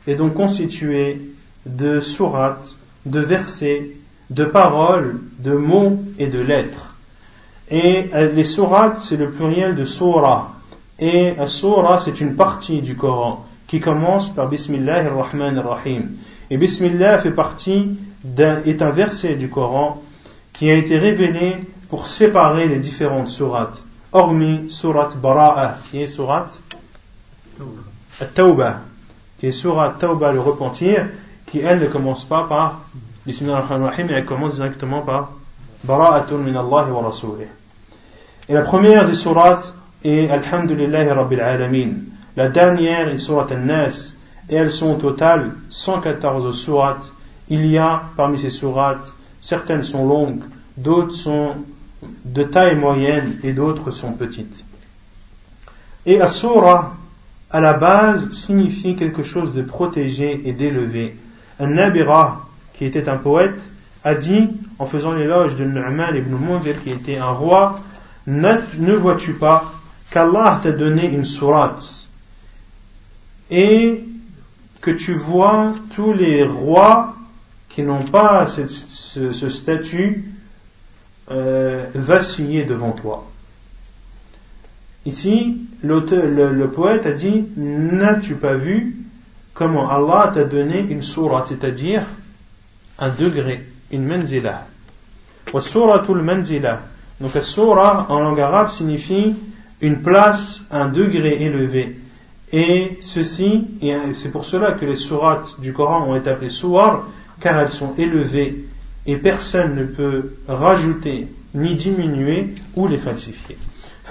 est 0.06 0.14
donc 0.14 0.34
constitué 0.34 1.22
de 1.64 2.00
sourates, 2.00 2.76
de 3.06 3.20
versets, 3.20 3.90
de 4.30 4.44
paroles, 4.44 5.20
de 5.38 5.52
mots 5.52 6.02
et 6.18 6.26
de 6.26 6.40
lettres. 6.40 6.94
Et 7.70 8.10
les 8.34 8.44
sourates, 8.44 9.00
c'est 9.00 9.16
le 9.16 9.30
pluriel 9.30 9.76
de 9.76 9.84
surah. 9.84 10.54
Et 10.98 11.34
la 11.34 11.46
surah, 11.46 11.98
c'est 12.00 12.20
une 12.20 12.36
partie 12.36 12.80
du 12.80 12.96
Coran 12.96 13.46
qui 13.66 13.80
commence 13.80 14.30
par 14.30 14.48
Bismillah 14.48 15.06
ar-Rahman 15.06 15.56
ar-Rahim. 15.56 16.10
Et 16.50 16.58
Bismillah 16.58 17.18
fait 17.20 17.30
partie 17.30 17.96
d'un, 18.22 18.62
est 18.64 18.82
un 18.82 18.90
verset 18.90 19.34
du 19.34 19.48
Coran 19.48 20.02
qui 20.52 20.70
a 20.70 20.74
été 20.74 20.98
révélé 20.98 21.56
pour 21.88 22.06
séparer 22.06 22.68
les 22.68 22.76
différentes 22.76 23.30
sourates, 23.30 23.82
hormis 24.12 24.70
surat 24.70 25.08
Bara'a, 25.20 25.78
qui 25.90 26.02
est 26.02 26.08
surat 26.08 26.48
Tawbah, 28.34 28.80
qui 29.38 29.46
est 29.46 29.52
surat 29.52 29.96
Tawbah, 29.98 30.32
le 30.32 30.40
repentir, 30.40 31.06
qui 31.52 31.60
elle 31.60 31.80
ne 31.80 31.86
commence 31.86 32.24
pas 32.24 32.46
par 32.48 32.80
Bismillah 33.26 33.58
ar-Rahim, 33.58 34.06
mais 34.08 34.14
elle 34.14 34.24
commence 34.24 34.54
directement 34.54 35.02
par 35.02 35.32
Bara'atun 35.84 36.38
min 36.38 36.54
Allah 36.54 36.90
wa 36.90 37.02
Rasulih. 37.02 37.46
Et 38.48 38.54
la 38.54 38.62
première 38.62 39.06
des 39.06 39.14
sourates 39.14 39.74
est 40.02 40.30
Alhamdulillah 40.30 41.12
Rabbil 41.12 41.42
Alamin. 41.42 41.90
La 42.36 42.48
dernière 42.48 43.08
est 43.08 43.18
Surat 43.18 43.48
Al-Nas, 43.50 44.14
et 44.48 44.54
elles 44.54 44.72
sont 44.72 44.92
au 44.92 44.94
total 44.94 45.52
114 45.68 46.56
sourates. 46.56 47.12
Il 47.50 47.66
y 47.66 47.76
a 47.76 48.02
parmi 48.16 48.38
ces 48.38 48.48
sourates, 48.48 49.14
certaines 49.42 49.82
sont 49.82 50.06
longues, 50.06 50.40
d'autres 50.78 51.12
sont 51.12 51.56
de 52.24 52.44
taille 52.44 52.76
moyenne 52.76 53.38
et 53.42 53.52
d'autres 53.52 53.90
sont 53.90 54.12
petites. 54.12 54.64
Et 56.06 56.16
la 56.16 56.28
à 57.50 57.60
la 57.60 57.74
base, 57.74 58.30
signifie 58.30 58.96
quelque 58.96 59.22
chose 59.22 59.52
de 59.52 59.60
protégé 59.60 60.40
et 60.46 60.54
d'élevé. 60.54 61.14
Un 61.60 61.68
Nabira, 61.68 62.48
qui 62.74 62.84
était 62.84 63.08
un 63.08 63.16
poète, 63.16 63.58
a 64.04 64.14
dit, 64.14 64.48
en 64.78 64.86
faisant 64.86 65.12
l'éloge 65.12 65.56
de 65.56 65.64
Nu'man 65.64 66.16
ibn 66.16 66.34
Munzir, 66.34 66.82
qui 66.82 66.90
était 66.90 67.18
un 67.18 67.30
roi, 67.30 67.80
ne 68.26 68.92
vois-tu 68.92 69.34
pas 69.34 69.72
qu'Allah 70.10 70.60
t'a 70.62 70.72
donné 70.72 71.06
une 71.06 71.24
sourate 71.24 72.08
et 73.50 74.04
que 74.80 74.90
tu 74.90 75.14
vois 75.14 75.72
tous 75.94 76.12
les 76.12 76.44
rois 76.44 77.16
qui 77.68 77.82
n'ont 77.82 78.04
pas 78.04 78.46
ce, 78.46 79.48
statut 79.48 80.24
euh, 81.30 81.86
vaciller 81.94 82.64
devant 82.64 82.92
toi? 82.92 83.28
Ici, 85.04 85.58
le, 85.82 86.00
le, 86.52 86.68
poète 86.68 87.06
a 87.06 87.12
dit 87.12 87.44
N'as-tu 87.56 88.34
pas 88.34 88.54
vu 88.54 89.01
comment 89.54 89.90
Allah 89.90 90.30
t'a 90.32 90.44
donné 90.44 90.80
une 90.80 91.02
sourate, 91.02 91.46
c'est-à-dire 91.48 92.02
un 92.98 93.08
degré, 93.08 93.64
une 93.90 94.04
manzila. 94.04 94.66
Donc, 97.20 97.34
la 97.34 97.42
surah 97.42 98.06
en 98.08 98.20
langue 98.20 98.40
arabe 98.40 98.68
signifie 98.68 99.34
une 99.80 100.02
place, 100.02 100.62
un 100.70 100.88
degré 100.88 101.42
élevé. 101.42 101.98
Et 102.52 102.98
ceci, 103.00 103.66
c'est 104.14 104.30
pour 104.30 104.44
cela 104.44 104.72
que 104.72 104.84
les 104.84 104.96
sourates 104.96 105.60
du 105.60 105.72
Coran 105.72 106.06
ont 106.08 106.16
été 106.16 106.30
appelées 106.30 106.50
souar, 106.50 107.06
car 107.40 107.58
elles 107.58 107.70
sont 107.70 107.94
élevées 107.96 108.64
et 109.06 109.16
personne 109.16 109.74
ne 109.74 109.84
peut 109.84 110.34
rajouter 110.46 111.28
ni 111.54 111.74
diminuer 111.74 112.54
ou 112.76 112.86
les 112.86 112.98
falsifier. 112.98 113.56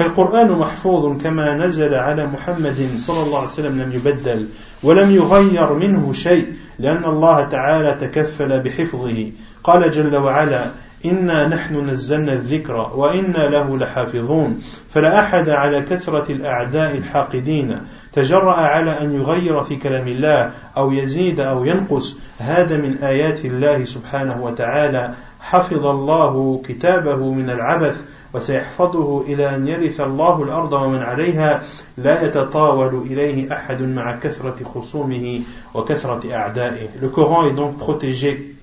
فالقرآن 0.02 0.52
محفوظ 0.52 1.22
كما 1.24 1.58
نزل 1.58 1.96
على 1.96 2.26
محمد 2.26 2.90
صلى 2.98 3.24
الله 3.24 3.38
عليه 3.38 3.48
وسلم 3.48 3.82
لم 3.82 3.92
يبدل 3.92 4.48
ولم 4.84 5.12
يغير 5.12 5.74
منه 5.74 6.14
شيء 6.14 6.46
لأن 6.80 7.06
الله 7.06 7.42
تعالى 7.42 7.98
تكفل 8.02 8.60
بحفظه. 8.60 9.32
قال 9.64 9.92
جل 9.92 10.16
وعلا 10.16 10.66
إنا 11.06 11.48
نحن 11.48 11.90
نزلنا 11.90 12.34
الذكر 12.34 12.92
وإنا 12.96 13.48
له 13.48 13.78
لحافظون. 13.78 14.62
فلا 14.94 15.20
أحد 15.20 15.50
على 15.50 15.82
كثرة 15.82 16.32
الأعداء 16.32 16.98
الحاقدين. 16.98 17.78
تجرأ 18.14 18.54
على 18.54 19.02
أن 19.02 19.16
يغير 19.16 19.64
في 19.64 19.76
كلام 19.76 20.08
الله 20.08 20.52
أو 20.78 20.92
يزيد 20.92 21.40
أو 21.40 21.66
ينقص. 21.66 22.16
هذا 22.40 22.78
من 22.78 22.98
آيات 23.04 23.46
الله 23.46 23.86
سبحانه 23.86 24.44
وتعالى. 24.44 25.12
حفظ 25.52 25.86
الله 25.86 26.62
كتابه 26.66 27.32
من 27.32 27.50
العبث 27.50 28.04
وسيحفظه 28.34 29.22
إلى 29.22 29.56
أن 29.56 29.68
يرث 29.68 30.02
الله 30.02 30.44
الأرض 30.44 30.74
ومن 30.74 31.00
عليها 31.00 31.64
لا 31.98 32.26
يتطاول 32.26 32.96
إليه 32.96 33.54
أحد 33.54 33.82
مع 33.82 34.16
كثرة 34.16 34.64
خصومه 34.64 35.40
وكثرة 35.74 36.34
أعدائه 36.34 36.88
Le 37.02 37.10
Coran 37.10 37.46
est 37.48 37.54
donc 37.54 37.78
protégé 37.78 38.56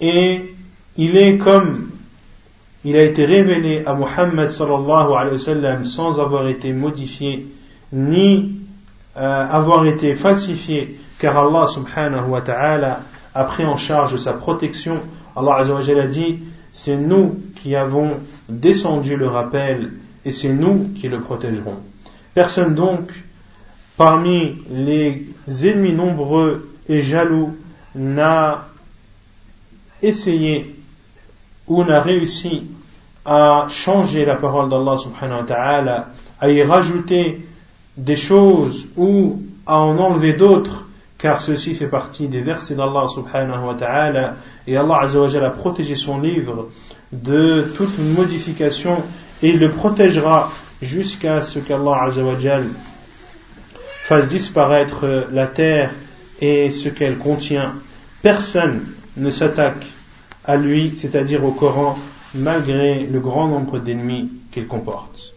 et 0.00 0.52
il 0.96 1.16
est 1.16 1.38
comme 1.38 1.90
il 2.84 2.96
a 2.96 3.04
été 3.04 3.24
révélé 3.24 3.84
à 3.86 3.94
Muhammad 3.94 4.50
sallallahu 4.50 5.14
alayhi 5.14 5.32
wa 5.32 5.38
sallam 5.38 5.84
sans 5.84 6.18
avoir 6.18 6.48
été 6.48 6.72
modifié 6.72 7.46
ni 7.92 8.56
euh, 9.16 9.46
avoir 9.48 9.86
été 9.86 10.14
falsifié 10.14 10.98
car 11.20 11.38
Allah 11.38 11.68
subhanahu 11.68 12.30
wa 12.30 12.40
ta'ala 12.40 13.00
a 13.32 13.44
pris 13.44 13.64
en 13.64 13.76
charge 13.76 14.16
sa 14.16 14.32
protection 14.32 14.98
Allah 15.36 15.56
a 15.56 16.06
dit 16.06 16.38
c'est 16.72 16.96
nous 16.96 17.36
qui 17.56 17.76
avons 17.76 18.12
descendu 18.48 19.16
le 19.16 19.28
rappel 19.28 19.92
et 20.24 20.32
c'est 20.32 20.48
nous 20.48 20.90
qui 20.98 21.08
le 21.08 21.20
protégerons. 21.20 21.76
Personne 22.34 22.74
donc 22.74 23.12
parmi 23.96 24.56
les 24.70 25.26
ennemis 25.64 25.92
nombreux 25.92 26.70
et 26.88 27.02
jaloux 27.02 27.54
n'a 27.94 28.68
essayé 30.02 30.74
ou 31.66 31.84
n'a 31.84 32.00
réussi 32.00 32.64
à 33.24 33.66
changer 33.68 34.24
la 34.24 34.34
parole 34.36 34.68
d'Allah 34.68 34.98
subhanahu 34.98 35.40
wa 35.42 35.46
ta'ala, 35.46 36.08
à 36.40 36.50
y 36.50 36.62
rajouter 36.62 37.46
des 37.96 38.16
choses 38.16 38.88
ou 38.96 39.42
à 39.66 39.78
en 39.78 39.96
enlever 39.98 40.32
d'autres, 40.32 40.86
car 41.21 41.41
ceci 41.41 41.73
fait 41.73 41.87
partie 41.87 42.27
des 42.27 42.41
versets 42.41 42.75
d'Allah 42.75 43.07
subhanahu 43.07 43.65
wa 43.65 43.73
ta'ala, 43.73 44.35
et 44.67 44.77
Allah 44.77 45.01
a 45.01 45.49
protégé 45.49 45.95
son 45.95 46.19
livre 46.19 46.69
de 47.11 47.71
toute 47.75 47.97
modification, 48.15 48.97
et 49.41 49.49
il 49.49 49.59
le 49.59 49.71
protégera 49.71 50.51
jusqu'à 50.81 51.41
ce 51.41 51.59
qu'Allah 51.59 52.09
fasse 54.07 54.27
disparaître 54.27 55.25
la 55.31 55.47
terre 55.47 55.89
et 56.39 56.71
ce 56.71 56.89
qu'elle 56.89 57.17
contient. 57.17 57.73
Personne 58.21 58.85
ne 59.17 59.31
s'attaque 59.31 59.85
à 60.45 60.55
lui, 60.55 60.97
c'est-à-dire 60.99 61.43
au 61.43 61.51
Coran, 61.51 61.97
malgré 62.35 63.05
le 63.05 63.19
grand 63.19 63.47
nombre 63.47 63.79
d'ennemis 63.79 64.31
qu'il 64.51 64.67
comporte. 64.67 65.33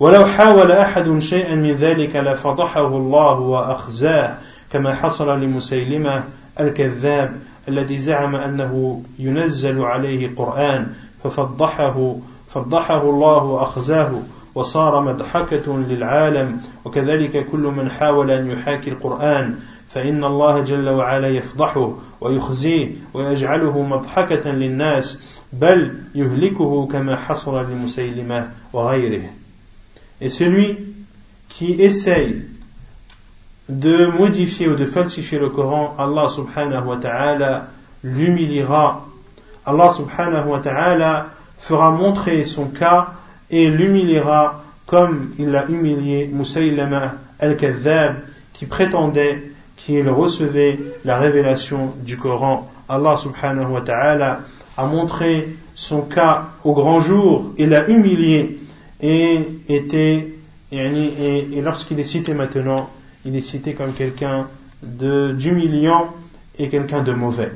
ولو 0.00 0.26
حاول 0.26 0.72
أحد 0.72 1.18
شيئا 1.18 1.54
من 1.54 1.74
ذلك 1.74 2.16
لفضحه 2.16 2.86
الله 2.86 3.40
وأخزاه 3.40 4.36
كما 4.73 4.95
حصل 4.95 5.41
لمسيلمة 5.41 6.23
الكذاب 6.59 7.39
الذي 7.67 7.97
زعم 7.97 8.35
أنه 8.35 9.03
ينزل 9.19 9.81
عليه 9.81 10.31
قرآن 10.35 10.87
ففضحه 11.23 12.15
فضحه 12.49 13.09
الله 13.09 13.43
وأخزاه 13.43 14.11
وصار 14.55 15.01
مضحكة 15.01 15.77
للعالم. 15.77 16.61
وكذلك 16.85 17.45
كل 17.45 17.59
من 17.59 17.91
حاول 17.91 18.31
أن 18.31 18.51
يحاكي 18.51 18.89
القرآن 18.89 19.55
فإن 19.87 20.23
الله 20.23 20.59
جل 20.59 20.89
وعلا 20.89 21.27
يفضحه 21.27 21.93
ويخزيه 22.21 22.91
ويجعله 23.13 23.81
مضحكة 23.81 24.51
للناس 24.51 25.19
بل 25.53 25.93
يهلكه 26.15 26.87
كما 26.87 27.15
حصل 27.15 27.71
لمسيلمة 27.71 28.49
وغيره. 28.73 29.23
Et 30.21 30.29
celui 30.29 30.77
qui 31.49 31.81
essaye 31.81 32.43
de 33.71 34.07
modifier 34.07 34.67
ou 34.67 34.75
de 34.75 34.85
falsifier 34.85 35.39
le 35.39 35.49
Coran, 35.49 35.95
Allah 35.97 36.29
subhanahu 36.29 36.87
wa 36.87 36.97
ta'ala 36.97 37.67
l'humiliera. 38.03 39.05
Allah 39.65 39.93
subhanahu 39.93 40.49
wa 40.49 40.59
ta'ala 40.59 41.27
fera 41.57 41.91
montrer 41.91 42.43
son 42.43 42.65
cas 42.65 43.13
et 43.49 43.69
l'humiliera 43.69 44.63
comme 44.85 45.29
il 45.39 45.55
a 45.55 45.65
humilié 45.69 46.29
Musaylama 46.31 47.13
al-Kadhab 47.39 48.15
qui 48.53 48.65
prétendait 48.65 49.41
qu'il 49.77 50.09
recevait 50.09 50.77
la 51.05 51.17
révélation 51.17 51.93
du 52.03 52.17
Coran. 52.17 52.69
Allah 52.89 53.15
subhanahu 53.15 53.71
wa 53.71 53.81
ta'ala 53.81 54.41
a 54.77 54.85
montré 54.85 55.47
son 55.75 56.01
cas 56.01 56.47
au 56.65 56.73
grand 56.73 56.99
jour 56.99 57.53
et 57.57 57.65
l'a 57.65 57.87
humilié 57.87 58.59
et 58.99 59.39
était 59.69 60.27
et 60.73 61.61
lorsqu'il 61.61 61.99
est 61.99 62.05
cité 62.05 62.33
maintenant 62.33 62.89
il 63.25 63.35
est 63.35 63.41
cité 63.41 63.73
comme 63.73 63.93
quelqu'un 63.93 64.47
d'humiliant 64.81 66.13
et 66.57 66.69
quelqu'un 66.69 67.01
de 67.01 67.13
mauvais. 67.13 67.51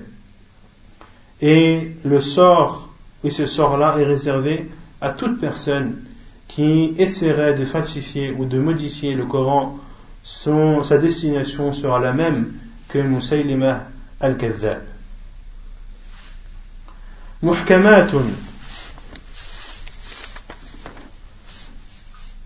Et 1.42 1.92
le 2.04 2.22
sort, 2.22 2.90
et 3.24 3.30
ce 3.30 3.46
sort-là 3.46 3.96
est 4.00 4.06
réservé 4.06 4.70
à 5.02 5.10
toute 5.10 5.40
personne 5.40 6.04
qui 6.48 6.94
essaierait 6.98 7.56
de 7.56 7.66
falsifier 7.66 8.32
ou 8.32 8.46
de 8.46 8.60
modifier 8.60 9.16
le 9.16 9.26
Coran, 9.26 9.78
son, 10.24 10.84
sa 10.84 10.98
destination 10.98 11.74
sera 11.74 12.00
la 12.00 12.14
même 12.14 12.54
que 12.88 13.00
Musaylima 13.00 13.84
al-Kazzab. 14.20 14.82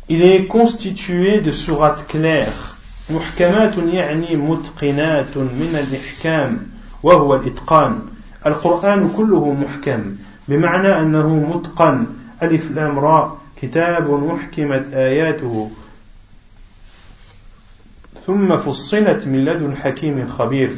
Il 0.09 0.23
est 0.23 0.47
constitué 0.47 1.39
de 1.39 1.51
sourates 1.51 2.07
claires 2.07 2.68
محكمات 3.09 3.77
يعني 3.77 4.35
متقنات 4.35 5.37
من 5.37 5.87
الإحكام 5.87 6.59
وهو 7.03 7.35
الإتقان. 7.35 7.99
القرآن 8.45 9.09
كله 9.17 9.53
محكم 9.53 10.15
بمعنى 10.47 10.99
أنه 10.99 11.35
متقن. 11.35 12.05
ألف 12.43 12.71
لام 12.71 12.99
راء 12.99 13.37
كتاب 13.61 14.11
محكمت 14.11 14.93
آياته. 14.93 15.71
ثم 18.25 18.57
فصلت 18.57 19.27
من 19.27 19.45
لدن 19.45 19.75
حكيم 19.75 20.27
خبير. 20.27 20.69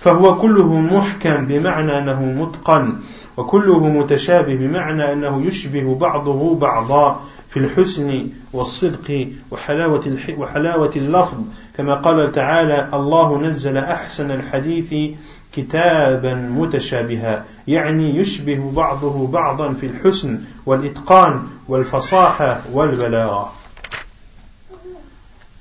فهو 0.00 0.38
كله 0.38 0.80
محكم 0.80 1.46
بمعنى 1.46 1.98
أنه 1.98 2.24
متقن. 2.24 2.92
وكله 3.36 3.88
متشابه 3.88 4.54
بمعنى 4.54 5.12
أنه 5.12 5.46
يشبه 5.46 5.94
بعضه 5.94 6.54
بعضا. 6.54 7.20
في 7.56 7.62
الحسن 7.62 8.28
والصدق 8.52 9.28
وحلاوة, 9.50 10.18
وحلاوة 10.38 10.90
اللفظ. 10.96 11.36
كما 11.76 11.94
قال 11.94 12.32
تعالى 12.32 12.88
الله 12.94 13.38
نزل 13.38 13.76
أحسن 13.76 14.30
الحديث 14.30 15.16
كتابا 15.52 16.34
متشابها. 16.34 17.44
يعني 17.68 18.16
يشبه 18.16 18.72
بعضه 18.76 19.26
بعضا 19.26 19.72
في 19.72 19.86
الحسن 19.86 20.40
والإتقان 20.66 21.42
والفصاحة 21.68 22.60
والبلاغة. 22.72 23.52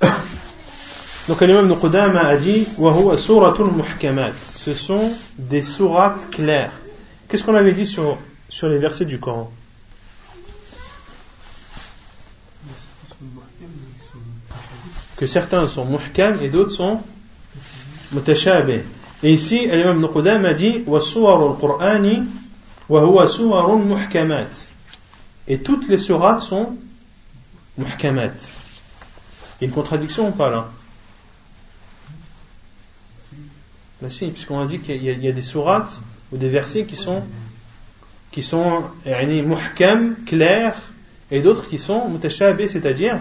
Donc 1.29 1.41
l'imam 1.41 1.69
de 1.69 1.75
Qudama 1.75 2.27
a 2.27 2.35
dit 2.35 2.67
وهو 2.77 3.15
سورة 3.15 3.55
المحكمات. 3.61 4.33
Ce 4.65 4.73
sont 4.73 5.13
des 5.39 5.61
sourates 5.61 6.29
claires. 6.29 6.73
Qu'est-ce 7.29 7.45
qu'on 7.45 7.55
avait 7.55 7.71
dit 7.71 7.87
sur, 7.87 8.17
sur 8.49 8.67
les 8.67 8.79
versets 8.79 9.05
du 9.05 9.17
Coran? 9.17 9.49
Que 15.17 15.27
certains 15.27 15.67
sont 15.67 15.85
muhkam 15.85 16.37
et 16.41 16.49
d'autres 16.49 16.71
sont 16.71 17.01
mutashabih. 18.11 18.81
Et 19.23 19.33
ici, 19.33 19.67
l'imam 19.67 20.03
Ibn 20.03 20.45
a 20.45 20.53
dit 20.53 20.83
al-Qur'ani 20.87 22.23
wa 22.89 23.01
huwa 23.01 23.77
muhkamat. 23.77 24.69
Et 25.47 25.59
toutes 25.59 25.87
les 25.87 25.97
sourates 25.97 26.41
sont 26.41 26.75
muhkamat. 27.77 28.33
Il 29.59 29.63
y 29.63 29.65
a 29.65 29.67
une 29.67 29.73
contradiction 29.73 30.27
ou 30.27 30.31
pas 30.31 30.49
là? 30.49 30.69
Ben 34.01 34.09
si, 34.09 34.27
puisqu'on 34.27 34.59
a 34.59 34.65
dit 34.65 34.79
qu'il 34.79 35.01
y, 35.01 35.05
y, 35.05 35.27
a 35.29 35.31
des 35.31 35.41
sourates 35.41 36.01
ou 36.31 36.37
des 36.37 36.49
versets 36.49 36.83
qui 36.83 36.97
sont 36.97 37.23
qui 38.31 38.43
sont 38.43 38.83
muhkam, 39.05 40.15
clairs, 40.25 40.75
et 41.31 41.39
d'autres 41.39 41.69
qui 41.69 41.79
sont 41.79 42.09
mutashabih, 42.09 42.67
c'est-à-dire 42.67 43.17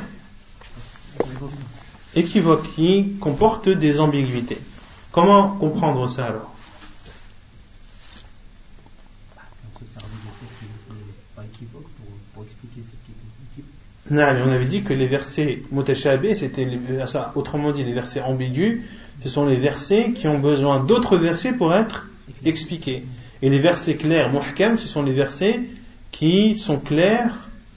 équivoque, 2.17 2.75
qui 2.75 3.15
comporte 3.21 3.69
des 3.69 4.01
ambiguïtés. 4.01 4.59
Comment 5.13 5.49
comprendre 5.57 6.09
ça 6.09 6.27
alors? 6.27 6.55
On 14.11 14.19
avait 14.19 14.67
dit 14.67 14.83
que 14.83 14.93
les 14.93 15.07
versets 15.07 15.63
mutashabih, 15.73 16.37
c'était 16.37 16.69
autrement 17.35 17.71
dit 17.71 17.85
les 17.85 17.95
versets 17.95 18.21
ambigus, 18.21 18.83
ce 19.23 19.29
sont 19.31 19.47
les 19.47 19.57
versets 19.57 20.13
qui 20.13 20.29
ont 20.29 20.39
besoin 20.39 20.85
d'autres 20.85 21.17
versets 21.17 21.53
pour 21.53 21.75
être 21.75 22.07
expliqués. 22.45 23.05
Et 23.41 23.49
les 23.49 23.59
versets 23.59 23.97
clairs, 23.97 24.31
muhkam, 24.31 24.77
ce 24.77 24.87
sont 24.87 25.03
les 25.03 25.15
versets 25.15 25.61
qui 26.11 26.55
sont 26.55 26.79
clairs 26.79 27.33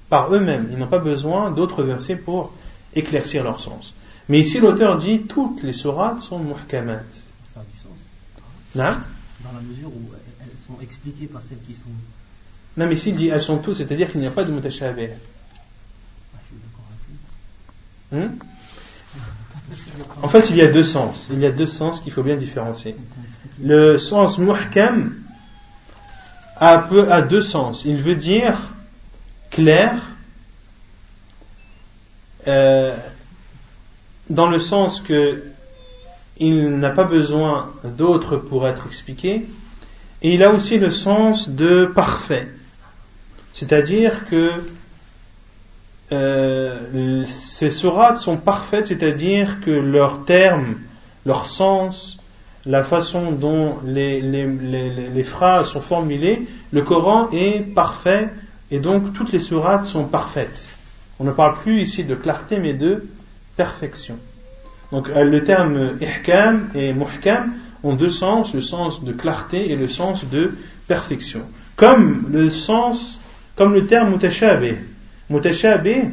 par 0.10 0.34
eux-mêmes. 0.34 0.70
Ils 0.72 0.78
n'ont 0.78 0.88
pas 0.88 1.00
besoin 1.00 1.50
d'autres 1.52 1.84
versets 1.84 2.18
pour 2.18 2.52
éclaircir 2.94 3.44
leur 3.44 3.60
sens. 3.60 3.94
Mais 4.30 4.40
ici, 4.40 4.60
l'auteur 4.60 4.98
dit 4.98 5.22
toutes 5.22 5.64
les 5.64 5.74
sourates 5.74 6.22
sont 6.22 6.40
muhkamat. 6.40 7.04
Ça 7.54 7.62
a 7.62 7.64
du 7.64 7.78
sens. 7.78 7.98
Non? 8.76 8.98
Dans 9.44 9.54
la 9.54 9.62
mesure 9.62 9.88
où 9.88 10.12
elles 10.42 10.48
sont 10.66 10.82
expliquées 10.82 11.28
par 11.28 11.42
celles 11.42 11.62
qui 11.66 11.74
sont. 11.74 11.84
Non, 12.76 12.88
mais 12.88 12.96
ici, 12.96 13.10
il 13.10 13.16
dit 13.16 13.30
elles 13.30 13.42
sont 13.42 13.60
toutes, 13.60 13.78
c'est-à-dire 13.78 14.12
qu'il 14.12 14.20
n'y 14.20 14.28
a 14.28 14.32
pas 14.32 14.44
de 14.44 14.52
mutashabih. 14.52 15.10
Ah, 18.12 18.16
hmm? 18.16 18.38
En 20.22 20.28
fait, 20.28 20.50
il 20.50 20.58
y 20.58 20.62
a 20.62 20.68
deux 20.68 20.84
sens. 20.84 21.30
Il 21.32 21.40
y 21.40 21.46
a 21.46 21.52
deux 21.52 21.68
sens 21.68 22.00
qu'il 22.00 22.12
faut 22.12 22.24
bien 22.24 22.36
différencier. 22.36 22.96
Le 23.62 23.98
sens 23.98 24.38
muhkam 24.38 25.16
a, 26.58 26.78
peu, 26.80 27.12
a 27.12 27.22
deux 27.22 27.42
sens. 27.42 27.86
Il 27.86 27.98
veut 27.98 28.16
dire 28.16 28.58
clair, 29.50 30.02
euh, 32.48 32.96
dans 34.30 34.50
le 34.50 34.60
sens 34.60 35.02
que 35.02 35.44
il 36.40 36.78
n'a 36.78 36.92
pas 36.92 37.04
besoin 37.04 37.72
d'autres 37.84 38.38
pour 38.38 38.68
être 38.68 38.86
expliqué, 38.86 39.48
et 40.22 40.34
il 40.34 40.44
a 40.44 40.52
aussi 40.52 40.78
le 40.78 40.92
sens 40.92 41.50
de 41.50 41.86
parfait, 41.86 42.48
c'est-à-dire 43.54 44.28
que 44.30 44.62
euh, 46.12 47.26
ces 47.28 47.72
sourates 47.72 48.18
sont 48.18 48.38
parfaites, 48.38 48.88
c'est-à-dire 48.88 49.60
que 49.62 49.72
leurs 49.72 50.26
termes, 50.26 50.76
leur 51.26 51.46
sens, 51.46 52.20
la 52.66 52.84
façon 52.84 53.32
dont 53.32 53.78
les, 53.84 54.22
les, 54.22 55.24
phrases 55.24 55.72
sont 55.72 55.82
formulées, 55.82 56.48
le 56.72 56.82
Coran 56.82 57.30
est 57.32 57.62
parfait 57.62 58.30
et 58.72 58.80
donc 58.80 59.14
toutes 59.14 59.32
les 59.32 59.40
sourates 59.40 59.86
sont 59.86 60.06
parfaites. 60.06 60.68
On 61.20 61.24
ne 61.24 61.32
parle 61.32 61.56
plus 61.56 61.82
ici 61.82 62.04
de 62.04 62.16
clarté 62.16 62.60
mais 62.60 62.74
de 62.74 63.08
perfection. 63.58 64.18
Donc 64.92 65.10
euh, 65.10 65.24
le 65.24 65.44
terme 65.44 65.98
ihkam 66.00 66.70
et 66.76 66.94
muhkam 66.94 67.54
ont 67.84 67.96
deux 67.96 68.10
sens, 68.10 68.54
le 68.54 68.62
sens 68.62 69.04
de 69.04 69.12
clarté 69.12 69.72
et 69.72 69.76
le 69.76 69.88
sens 69.88 70.24
de 70.26 70.58
perfection. 70.88 71.42
Comme 71.76 72.28
le 72.32 72.50
sens, 72.50 73.20
comme 73.56 73.74
le 73.74 73.86
terme 73.86 74.12
mutashabih. 74.12 74.76
Mutashabih 75.30 76.12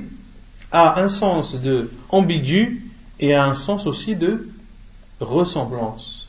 a 0.72 1.00
un 1.00 1.08
sens 1.08 1.60
de 1.60 1.90
ambigu 2.08 2.90
et 3.20 3.34
a 3.34 3.44
un 3.44 3.54
sens 3.54 3.86
aussi 3.86 4.16
de 4.16 4.48
ressemblance. 5.20 6.28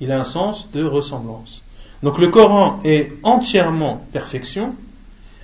Il 0.00 0.10
a 0.12 0.20
un 0.20 0.24
sens 0.24 0.68
de 0.72 0.84
ressemblance. 0.84 1.62
Donc 2.02 2.18
le 2.18 2.28
Coran 2.28 2.80
est 2.84 3.12
entièrement 3.24 4.06
perfection 4.12 4.74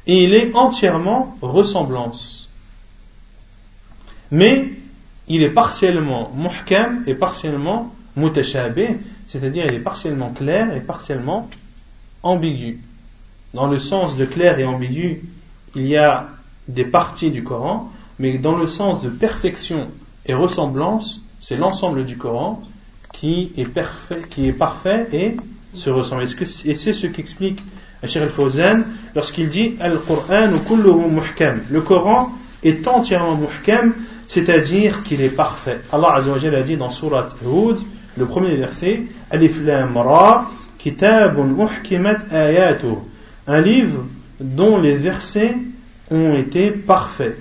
et 0.07 0.25
il 0.25 0.35
est 0.35 0.55
entièrement 0.55 1.37
ressemblance. 1.43 2.44
Mais 4.31 4.71
il 5.29 5.43
est 5.43 5.51
partiellement 5.51 6.33
muhkam 6.35 7.03
et 7.07 7.15
partiellement 7.15 7.95
mutashabih, 8.17 8.97
c'est-à-dire 9.29 9.67
il 9.67 9.75
est 9.75 9.81
partiellement 9.81 10.31
clair 10.31 10.75
et 10.75 10.81
partiellement 10.81 11.49
ambigu. 12.23 12.81
Dans 13.53 13.67
le 13.67 13.79
sens 13.79 14.17
de 14.17 14.25
clair 14.25 14.59
et 14.59 14.65
ambigu, 14.65 15.23
il 15.75 15.87
y 15.87 15.97
a 15.97 16.29
des 16.69 16.85
parties 16.85 17.31
du 17.31 17.43
Coran, 17.43 17.91
mais 18.19 18.39
dans 18.39 18.57
le 18.57 18.67
sens 18.67 19.03
de 19.03 19.09
perfection 19.09 19.89
et 20.27 20.35
ressemblance, 20.35 21.21
c'est 21.41 21.57
l'ensemble 21.57 22.05
du 22.05 22.17
Coran 22.17 22.63
qui 23.13 23.53
est, 23.57 23.67
parfait, 23.67 24.23
qui 24.29 24.49
est 24.49 24.53
parfait 24.53 25.09
et 25.13 25.37
se 25.73 25.91
ressemble. 25.91 26.25
Et 26.65 26.75
c'est 26.75 26.93
ce 26.93 27.07
qu'explique 27.07 27.61
Cheikh 28.03 28.23
al-Fawzan 28.23 28.83
lorsqu'il 29.15 29.49
dit 29.49 29.75
Al-Qur'an. 29.81 30.49
Le 31.71 31.81
Coran 31.81 32.33
est 32.63 32.87
entièrement 32.89 33.37
muhkam, 33.37 33.93
c'est-à-dire 34.29 35.03
qu'il 35.03 35.21
est 35.21 35.35
parfait. 35.35 35.81
Allah 35.93 36.15
Azza 36.15 36.31
wa 36.31 36.59
a 36.59 36.63
dit 36.63 36.77
dans 36.77 36.91
Surat 36.91 37.29
Hud, 37.45 37.79
le 38.17 38.27
premier 38.27 38.57
verset, 38.57 39.03
Alif 39.31 39.61
Lam 39.63 39.97
Ra, 39.97 40.51
Kitabun 40.79 41.45
Muhkimat 41.45 42.19
Ayatuh. 42.31 42.99
Un 43.47 43.61
livre 43.61 44.05
dont 44.41 44.81
les 44.81 44.97
versets 44.97 45.57
ont 46.11 46.35
été 46.35 46.71
parfaits. 46.71 47.37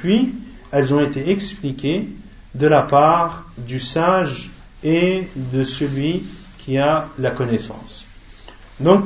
Puis, 0.00 0.34
elles 0.72 0.94
ont 0.94 1.00
été 1.00 1.30
expliquées 1.30 2.08
de 2.54 2.66
la 2.66 2.82
part 2.82 3.44
du 3.58 3.78
sage 3.78 4.50
et 4.82 5.28
de 5.34 5.62
celui 5.62 6.22
qui 6.58 6.78
a 6.78 7.08
la 7.18 7.30
connaissance. 7.30 8.04
Donc, 8.80 9.04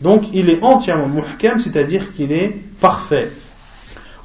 Donc, 0.00 0.24
il 0.32 0.50
est 0.50 0.62
entièrement 0.62 1.08
muhkam, 1.08 1.58
c'est-à-dire 1.58 2.14
qu'il 2.14 2.32
est 2.32 2.54
parfait. 2.80 3.30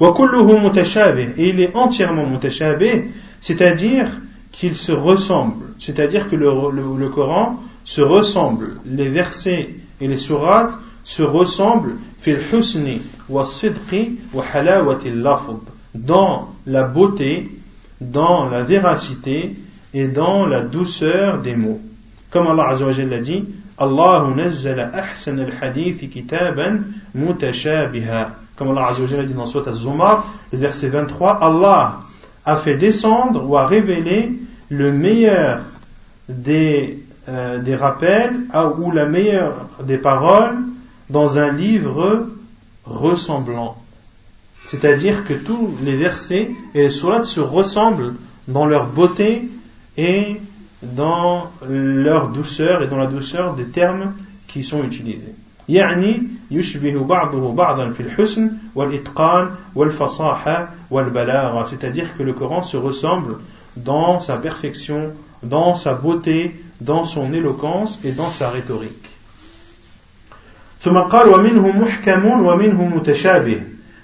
Et 0.00 1.48
il 1.48 1.60
est 1.60 1.74
entièrement 1.76 2.26
mutashabih, 2.26 3.04
c'est-à-dire 3.40 4.08
qu'il 4.52 4.76
se 4.76 4.92
ressemble, 4.92 5.64
c'est-à-dire 5.78 6.28
que 6.28 6.36
le, 6.36 7.08
Coran 7.08 7.58
se 7.84 8.00
ressemble, 8.00 8.76
les 8.84 9.08
versets 9.08 9.70
et 10.00 10.06
les 10.06 10.16
sourates 10.16 10.72
se 11.04 11.22
ressemblent 11.22 11.96
dans 15.94 16.48
la 16.66 16.84
beauté, 16.84 17.50
dans 18.00 18.48
la 18.48 18.62
véracité 18.62 19.56
et 19.94 20.08
dans 20.08 20.46
la 20.46 20.60
douceur 20.60 21.40
des 21.40 21.56
mots. 21.56 21.80
Comme 22.30 22.46
Allah 22.46 22.68
Azza 22.68 22.86
wa 22.86 23.18
dit, 23.18 23.44
Allah 23.78 24.28
nazzala 24.34 24.90
ahsan 24.92 25.38
al-hadith 25.38 26.10
kitaban 26.10 26.84
mutashabiha. 27.14 28.30
Comme 28.56 28.70
Allah 28.70 28.88
Azza 28.88 29.02
wa 29.02 29.22
dit 29.22 29.34
dans 29.34 29.46
Surat 29.46 29.70
Az-Zumar, 29.70 30.26
le 30.52 30.58
verset 30.58 30.88
23, 30.88 31.38
Allah 31.42 32.00
a 32.44 32.56
fait 32.56 32.76
descendre 32.76 33.48
ou 33.48 33.56
a 33.56 33.66
révélé 33.66 34.32
le 34.68 34.92
meilleur 34.92 35.60
des, 36.28 37.02
euh, 37.28 37.76
rappels 37.78 38.32
ou 38.78 38.90
la 38.90 39.06
meilleure 39.06 39.68
des 39.84 39.98
paroles 39.98 40.58
dans 41.08 41.38
un 41.38 41.52
livre 41.52 42.26
ressemblant. 42.84 43.76
C'est-à-dire 44.66 45.24
que 45.24 45.34
tous 45.34 45.70
les 45.82 45.96
versets 45.96 46.50
et 46.74 46.82
les 46.82 46.90
sourates 46.90 47.24
se 47.24 47.40
ressemblent 47.40 48.14
dans 48.48 48.66
leur 48.66 48.86
beauté 48.86 49.48
et 49.96 50.40
dans 50.83 51.51
leur 51.67 52.29
douceur 52.29 52.83
et 52.83 52.87
dans 52.87 52.97
la 52.97 53.07
douceur 53.07 53.55
des 53.55 53.65
termes 53.65 54.13
qui 54.47 54.63
sont 54.63 54.83
utilisés. 54.83 55.35
يعني 55.69 56.23
يشبه 56.51 57.03
بعضه 57.03 57.51
بعضا 57.53 57.89
في 57.89 57.99
الحسن 57.99 58.51
والإتقان 58.75 59.49
والفصاحة 59.75 60.69
والبلاغة 60.91 61.65
c'est-à-dire 61.65 62.15
que 62.17 62.23
le 62.23 62.33
Coran 62.33 62.61
se 62.61 62.77
ressemble 62.77 63.37
dans 63.75 64.19
sa 64.19 64.37
perfection, 64.37 65.13
dans 65.43 65.75
sa 65.75 65.93
beauté, 65.93 66.55
dans 66.79 67.03
son 67.03 67.33
éloquence 67.33 67.99
et 68.03 68.11
dans 68.11 68.29
sa 68.29 68.49
rhétorique. 68.49 69.09
ثم 70.79 70.97
قال 70.97 71.29
ومنه 71.29 71.79
محكم 71.79 72.25
ومنه 72.25 72.85
متشابه 72.95 73.61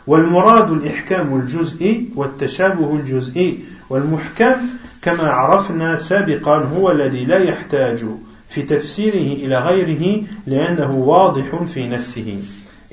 والمراد 0.08 0.72
الإحكام 0.72 1.36
الجزئي 1.40 2.10
والتشابه 2.16 2.96
الجزئي 2.96 3.60
والمحكم 3.90 4.56
كما 5.02 5.30
عرفنا 5.30 5.98
سابقا 5.98 6.58
هو 6.58 6.92
الذي 6.92 7.26
لا 7.26 7.38
يحتاج 7.38 8.06
في 8.50 8.62
تفسيره 8.62 9.46
إلى 9.46 9.60
غيره 9.60 10.24
لأنه 10.48 10.92
واضح 10.92 11.64
في 11.64 11.88
نفسه 11.88 12.38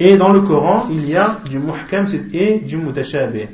Et 0.02 0.16
dans 0.16 0.32
le 0.32 0.40
Coran, 0.40 0.88
il 0.90 1.06
y 1.10 1.14
a 1.14 1.38
du 1.46 1.58
muhkam 1.58 2.06
et 2.32 2.58
du 2.60 2.78
mutashabih. 2.78 3.48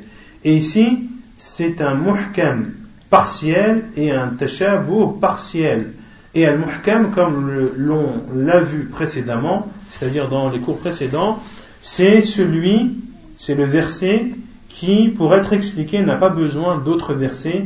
Et 0.45 0.53
ici, 0.55 1.09
c'est 1.35 1.81
un 1.81 1.95
muhkam 1.95 2.71
partiel 3.09 3.83
et 3.97 4.11
un 4.11 4.29
tashabuh 4.29 5.19
partiel. 5.19 5.91
Et 6.33 6.45
al-muhkam, 6.45 7.11
comme 7.11 7.69
l'on 7.75 8.23
l'a 8.33 8.61
vu 8.61 8.85
précédemment, 8.85 9.67
c'est-à-dire 9.91 10.29
dans 10.29 10.49
les 10.49 10.59
cours 10.59 10.77
précédents, 10.77 11.39
c'est 11.81 12.21
celui, 12.21 12.95
c'est 13.37 13.55
le 13.55 13.65
verset 13.65 14.27
qui, 14.69 15.09
pour 15.09 15.35
être 15.35 15.51
expliqué, 15.51 16.01
n'a 16.01 16.15
pas 16.15 16.29
besoin 16.29 16.77
d'autres 16.77 17.13
versets, 17.13 17.65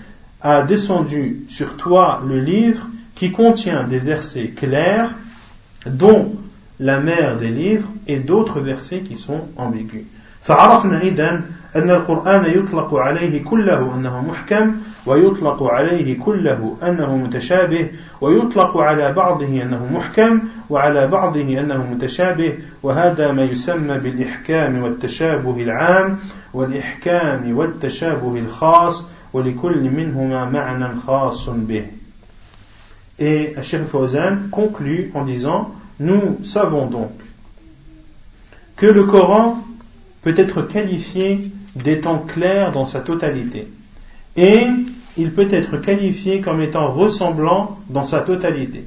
a 0.40 0.62
descendu 0.62 1.46
sur 1.48 1.76
toi 1.76 2.22
le 2.26 2.40
livre 2.40 2.86
qui 3.14 3.32
contient 3.32 3.84
des 3.84 3.98
versets 3.98 4.48
clairs 4.48 5.14
dont 5.86 6.34
la 6.78 7.00
mère 7.00 7.36
des 7.36 7.48
livres 7.48 7.88
et 8.06 8.18
d'autres 8.18 8.60
versets 8.60 9.00
qui 9.00 9.16
sont 9.16 9.48
ambigus. 9.56 10.04
فعرفنا 10.46 11.02
إذن 11.02 11.42
أن 11.76 11.90
القرآن 11.90 12.44
يطلق 12.44 12.94
عليه 12.94 13.44
كله 13.44 13.94
أنه 13.94 14.24
محكم 14.28 14.72
ويطلق 15.06 15.62
عليه 15.62 16.18
كله 16.18 16.76
أنه 16.82 17.16
متشابه 17.16 17.88
ويطلق 18.20 18.76
على 18.76 19.12
بعضه 19.12 19.62
أنه 19.62 19.86
محكم 19.94 20.40
وعلى 20.70 21.06
بعضه 21.06 21.60
أنه 21.60 21.86
متشابه 21.92 22.54
وهذا 22.82 23.32
ما 23.32 23.42
يسمى 23.42 23.98
بالإحكام 23.98 24.82
والتشابه 24.82 25.62
العام 25.62 26.18
والإحكام 26.54 27.56
والتشابه 27.56 28.38
الخاص 28.38 29.04
ولكل 29.32 29.90
منهما 29.90 30.44
معنى 30.44 31.00
خاص 31.06 31.48
به 31.48 31.84
Et 33.18 33.54
Cheikh 33.62 33.86
Fawzan 33.86 34.50
conclut 34.50 35.10
en 35.14 35.24
disant 35.24 35.70
Nous 36.00 36.38
savons 36.42 36.86
donc 36.86 37.12
que 38.76 38.86
le 38.86 39.04
Coran 39.04 39.64
peut 40.22 40.34
être 40.36 40.62
qualifié 40.62 41.40
d'étant 41.74 42.18
clair 42.18 42.72
dans 42.72 42.84
sa 42.84 43.00
totalité. 43.00 43.68
Et 44.36 44.66
il 45.16 45.30
peut 45.30 45.48
être 45.50 45.78
qualifié 45.78 46.40
comme 46.40 46.60
étant 46.60 46.92
ressemblant 46.92 47.78
dans 47.88 48.02
sa 48.02 48.20
totalité. 48.20 48.84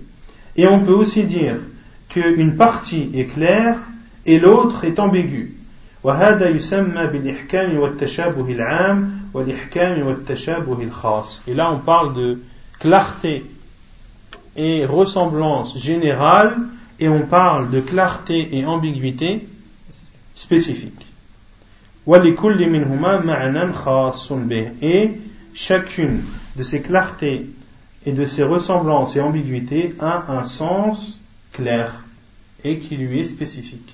Et 0.57 0.67
on 0.67 0.81
peut 0.81 0.93
aussi 0.93 1.23
dire 1.23 1.55
qu'une 2.09 2.55
partie 2.55 3.09
est 3.15 3.25
claire 3.25 3.77
et 4.25 4.39
l'autre 4.39 4.83
est 4.83 4.99
ambiguë. 4.99 5.55
Et 11.46 11.54
là 11.54 11.72
on 11.72 11.78
parle 11.78 12.14
de 12.14 12.40
clarté 12.78 13.44
et 14.56 14.86
ressemblance 14.86 15.76
générale 15.78 16.56
et 17.00 17.08
on 17.08 17.22
parle 17.22 17.70
de 17.70 17.80
clarté 17.80 18.56
et 18.56 18.64
ambiguïté 18.64 19.48
spécifique. 20.34 21.06
Et 24.82 25.10
chacune 25.54 26.22
de 26.56 26.62
ces 26.62 26.80
clartés 26.80 27.46
et 28.06 28.12
de 28.12 28.24
ces 28.24 28.42
ressemblances 28.42 29.16
et 29.16 29.20
ambiguïtés 29.20 29.94
a 30.00 30.30
un 30.30 30.44
sens 30.44 31.18
clair 31.52 32.04
et 32.62 32.78
qui 32.78 32.96
lui 32.96 33.20
est 33.20 33.24
spécifique. 33.24 33.92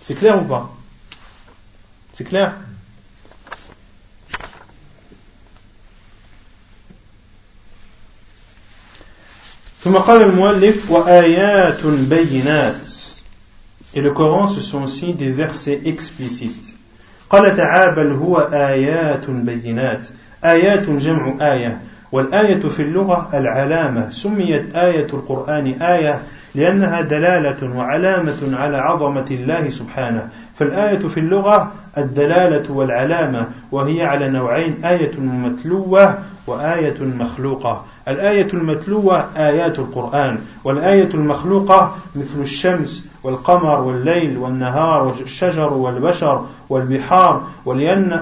C'est 0.00 0.14
clair 0.14 0.42
ou 0.42 0.44
pas? 0.44 0.74
C'est 2.14 2.24
clair? 2.24 2.54
Et 13.94 14.00
le 14.00 14.10
Coran, 14.10 14.48
ce 14.48 14.60
sont 14.60 14.82
aussi 14.82 15.12
des 15.14 15.30
versets 15.30 15.80
explicites. 15.84 16.74
قال 17.30 17.56
تعالى 17.56 17.92
بل 17.94 18.12
هو 18.12 18.36
آيات 18.52 19.30
بينات. 19.30 20.08
آيات 20.44 20.90
جمع 20.90 21.34
آية. 21.52 21.80
والآية 22.12 22.60
في 22.60 22.82
اللغة 22.82 23.28
العلامة. 23.34 24.10
سميت 24.10 24.76
آية 24.76 25.06
القرآن 25.12 25.66
آية 25.82 26.20
لأنها 26.54 27.00
دلالة 27.00 27.76
وعلامة 27.76 28.56
على 28.56 28.76
عظمة 28.76 29.26
الله 29.30 29.70
سبحانه. 29.70 30.28
فالآية 30.58 30.98
في 30.98 31.20
اللغة 31.20 31.72
الدلالة 31.98 32.72
والعلامة 32.72 33.46
وهي 33.72 34.02
على 34.02 34.28
نوعين. 34.28 34.84
آية 34.84 35.20
متلوة 35.20 36.18
وآية 36.46 37.00
مخلوقة. 37.00 37.84
الآية 38.08 38.48
المتلوة 38.54 39.26
آيات 39.36 39.78
القرآن 39.78 40.38
والآية 40.64 41.08
المخلوقة 41.14 41.96
مثل 42.16 42.40
الشمس 42.40 43.04
والقمر 43.22 43.84
والليل 43.84 44.38
والنهار 44.38 45.02
والشجر 45.04 45.72
والبشر 45.72 46.44
والبحار 46.68 47.42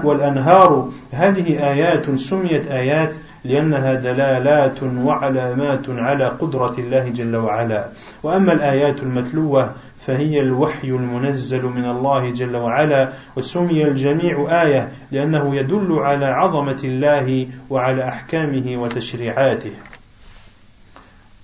والأنهار. 0.05 0.89
هذه 1.11 1.71
آيات 1.71 2.15
سميت 2.15 2.67
آيات 2.67 3.15
لأنها 3.43 3.93
دلالات 3.93 4.83
وعلامات 4.83 5.89
على 5.89 6.25
قدرة 6.25 6.75
الله 6.77 7.09
جل 7.09 7.35
وعلا. 7.35 7.85
وأما 8.23 8.53
الآيات 8.53 8.99
المتلوة 9.03 9.69
فهي 10.07 10.41
الوحي 10.41 10.87
المنزل 10.87 11.65
من 11.65 11.85
الله 11.85 12.29
جل 12.29 12.55
وعلا 12.55 13.13
وسمي 13.35 13.83
الجميع 13.83 14.63
آية 14.63 14.91
لأنه 15.11 15.55
يدل 15.55 15.99
على 15.99 16.25
عظمة 16.25 16.79
الله 16.83 17.47
وعلى 17.69 18.07
أحكامه 18.09 18.81
وتشريعاته. 18.81 19.71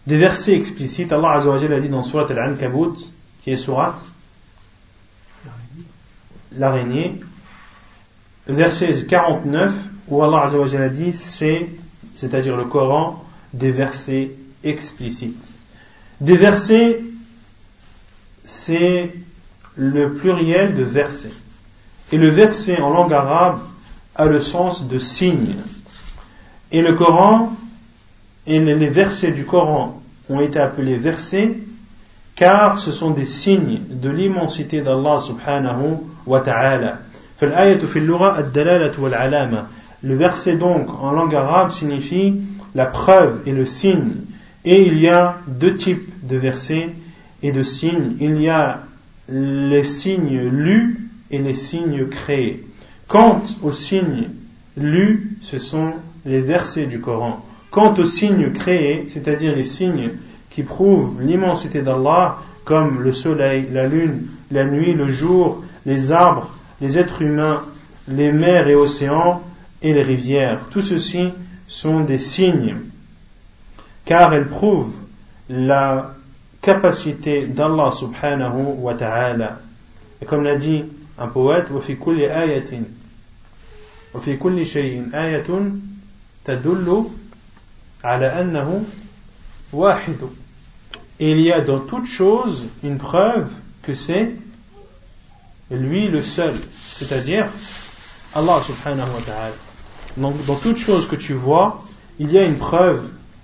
دي 0.08 0.17
فيرسي 0.17 0.58
اكسبليسيت 0.58 1.13
الله 1.13 1.30
عز 1.30 1.47
وجل 1.47 1.74
قال 1.74 2.04
في 2.04 2.10
سوره 2.10 2.32
العنكبوت 2.32 3.12
هي 3.45 3.58
سوره 3.58 4.02
لاغيني 6.52 7.15
فيرسي 8.45 9.02
49 9.02 9.74
و 10.08 10.26
الله 10.26 10.39
عز 10.39 10.56
وجل 10.56 10.89
دي 10.89 11.12
سي 11.12 11.67
c'est-à-dire 12.15 12.56
le 12.56 12.65
coran 12.65 13.24
des 13.54 13.71
versets 13.71 14.32
explicites. 14.63 15.43
Des 16.19 16.38
versets 16.38 17.02
c'est 18.43 19.12
le 19.75 20.13
pluriel 20.13 20.75
de 20.75 20.84
verset. 20.84 21.32
Et 22.12 22.17
le 22.17 22.30
verset 22.30 22.80
en 22.82 22.89
langue 22.89 23.13
arabe 23.13 23.60
a 24.15 24.25
le 24.25 24.39
sens 24.39 24.88
de 24.88 24.97
signe. 24.99 25.56
Et 26.71 26.82
le 26.82 26.93
Coran 26.93 27.54
et 28.47 28.60
les 28.60 28.88
versets 28.88 29.32
du 29.32 29.45
Coran 29.45 30.01
ont 30.30 30.41
été 30.41 30.60
appelés 30.60 30.97
versets 30.97 31.56
car 32.36 32.80
ce 32.80 32.91
sont 32.91 33.12
des 33.12 33.25
signes 33.25 33.82
de 33.89 34.10
l'immensité 34.10 34.82
d'Allah 34.82 35.19
subhanahu 35.19 35.97
wa 36.25 36.39
ta'ala. 36.39 36.99
Le 40.04 40.15
verset 40.15 40.56
donc 40.56 40.89
en 41.01 41.12
langue 41.12 41.36
arabe 41.36 41.69
signifie 41.71 42.41
la 42.73 42.86
preuve 42.86 43.41
et 43.45 43.51
le 43.51 43.65
signe. 43.65 44.13
Et 44.63 44.88
il 44.88 44.97
y 44.99 45.10
a 45.10 45.38
deux 45.47 45.75
types 45.75 46.10
de 46.27 46.38
versets 46.38 46.89
et 47.43 47.51
de 47.51 47.63
signes, 47.63 48.15
il 48.19 48.41
y 48.41 48.49
a 48.49 48.84
les 49.30 49.84
signes 49.84 50.49
lus 50.49 51.10
et 51.30 51.39
les 51.39 51.54
signes 51.54 52.08
créés. 52.08 52.65
Quant 53.08 53.41
aux 53.62 53.71
signes 53.71 54.30
lus, 54.77 55.38
ce 55.41 55.58
sont 55.58 55.93
les 56.25 56.41
versets 56.41 56.86
du 56.86 56.99
Coran. 56.99 57.45
Quant 57.71 57.93
aux 57.93 58.06
signes 58.06 58.51
créés, 58.51 59.08
c'est-à-dire 59.10 59.56
les 59.56 59.63
signes 59.63 60.12
qui 60.49 60.63
prouvent 60.63 61.21
l'immensité 61.21 61.82
d'Allah, 61.82 62.38
comme 62.65 63.01
le 63.01 63.13
soleil, 63.13 63.67
la 63.71 63.88
lune, 63.88 64.27
la 64.51 64.65
nuit, 64.65 64.93
le 64.93 65.10
jour, 65.10 65.63
les 65.86 66.12
arbres, 66.12 66.51
les 66.80 66.97
êtres 66.97 67.21
humains, 67.21 67.63
les 68.08 68.32
mers 68.32 68.67
et 68.67 68.75
océans 68.75 69.41
et 69.82 69.93
les 69.93 70.04
rivières. 70.04 70.60
Tout 70.69 70.82
ceci 70.82 71.30
sont 71.67 72.01
des 72.01 72.17
signes, 72.17 72.75
car 74.06 74.34
elles 74.34 74.47
prouvent 74.47 74.95
la 75.49 76.15
capacité 76.62 77.46
d'Allah 77.46 77.92
subhanahu 77.92 78.78
wa 78.78 78.94
ta'ala. 78.94 79.59
Et 80.20 80.26
comme 80.26 80.42
l'a 80.42 80.56
dit 80.56 80.85
un 81.18 81.28
poète, 81.28 81.70
وفي 81.70 81.94
كل 81.94 82.20
آية 82.20 82.82
وفي 84.14 84.37
كل 84.37 84.66
شيء 84.66 85.09
آية 85.14 85.70
تدل 86.44 87.04
على 88.04 88.26
أنه 88.26 88.85
واحد. 89.72 90.16
Et 91.18 91.30
il 91.30 91.40
y 91.40 91.52
a 91.52 91.61
dans 91.61 91.80
toute 91.80 92.06
chose 92.06 92.64
une 92.82 92.98
preuve 92.98 93.48
que 93.82 93.94
c'est 93.94 94.35
lui 95.70 96.09
le 96.09 96.22
seul, 96.22 96.54
c'est-à-dire 96.76 97.46
Allah 98.35 98.61
subhanahu 98.62 99.09
wa 99.14 99.22
ta'ala. 99.24 99.54
Donc 100.16 100.44
dans 100.46 100.56
toute 100.56 100.78
chose 100.78 101.09
que 101.09 101.16
tu 101.16 101.32
vois, 101.32 101.82
il 102.18 102.30
y 102.30 102.38
a 102.38 102.44
une 102.44 102.56
preuve 102.56 103.02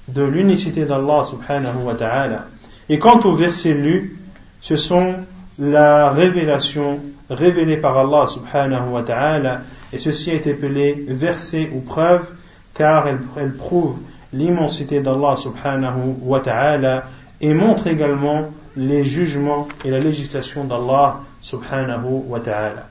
de 0.09 0.23
l'unicité 0.23 0.85
d'Allah 0.85 1.25
subhanahu 1.25 1.85
wa 1.85 1.95
ta'ala. 1.95 2.47
Et 2.88 2.99
quant 2.99 3.21
au 3.21 3.37
verset 3.37 3.75
lu, 3.75 4.19
ce 4.61 4.77
sont 4.77 5.15
la 5.59 6.11
révélation 6.11 7.01
révélée 7.31 7.77
par 7.77 7.97
Allah 7.99 8.27
subhanahu 8.29 8.91
wa 8.91 9.03
ta'ala, 9.03 9.62
et 9.93 9.99
ceci 9.99 10.31
est 10.31 10.47
appelé 10.47 11.05
verset 11.09 11.71
ou 11.75 11.81
preuve, 11.81 12.27
car 12.75 13.07
elle, 13.07 13.21
elle 13.37 13.55
prouve 13.55 13.99
l'immensité 14.33 15.01
d'Allah 15.01 15.37
subhanahu 15.37 16.17
wa 16.23 16.41
ta'ala, 16.41 17.05
et 17.41 17.55
montre 17.55 17.87
également 17.87 18.51
les 18.77 19.05
jugements 19.05 19.69
et 19.85 19.91
la 19.91 20.01
législation 20.01 20.65
d'Allah 20.65 21.21
subhanahu 21.43 22.25
wa 22.29 22.41
ta'ala. 22.41 22.88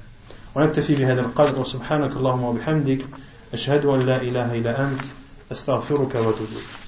ونكتفي 0.56 0.96
بهذا 0.96 1.22
القدر 1.22 1.62
وسبحانك 1.62 2.12
اللهم 2.12 2.44
وبحمدك 2.44 3.06
أشهد 3.54 3.86
أن 3.86 4.00
لا 4.00 4.22
إله 4.22 4.58
إلا 4.58 4.84
أنت 4.84 5.02
أستغفرك 5.52 6.16
وأتوب 6.16 6.48
إليك 6.52 6.85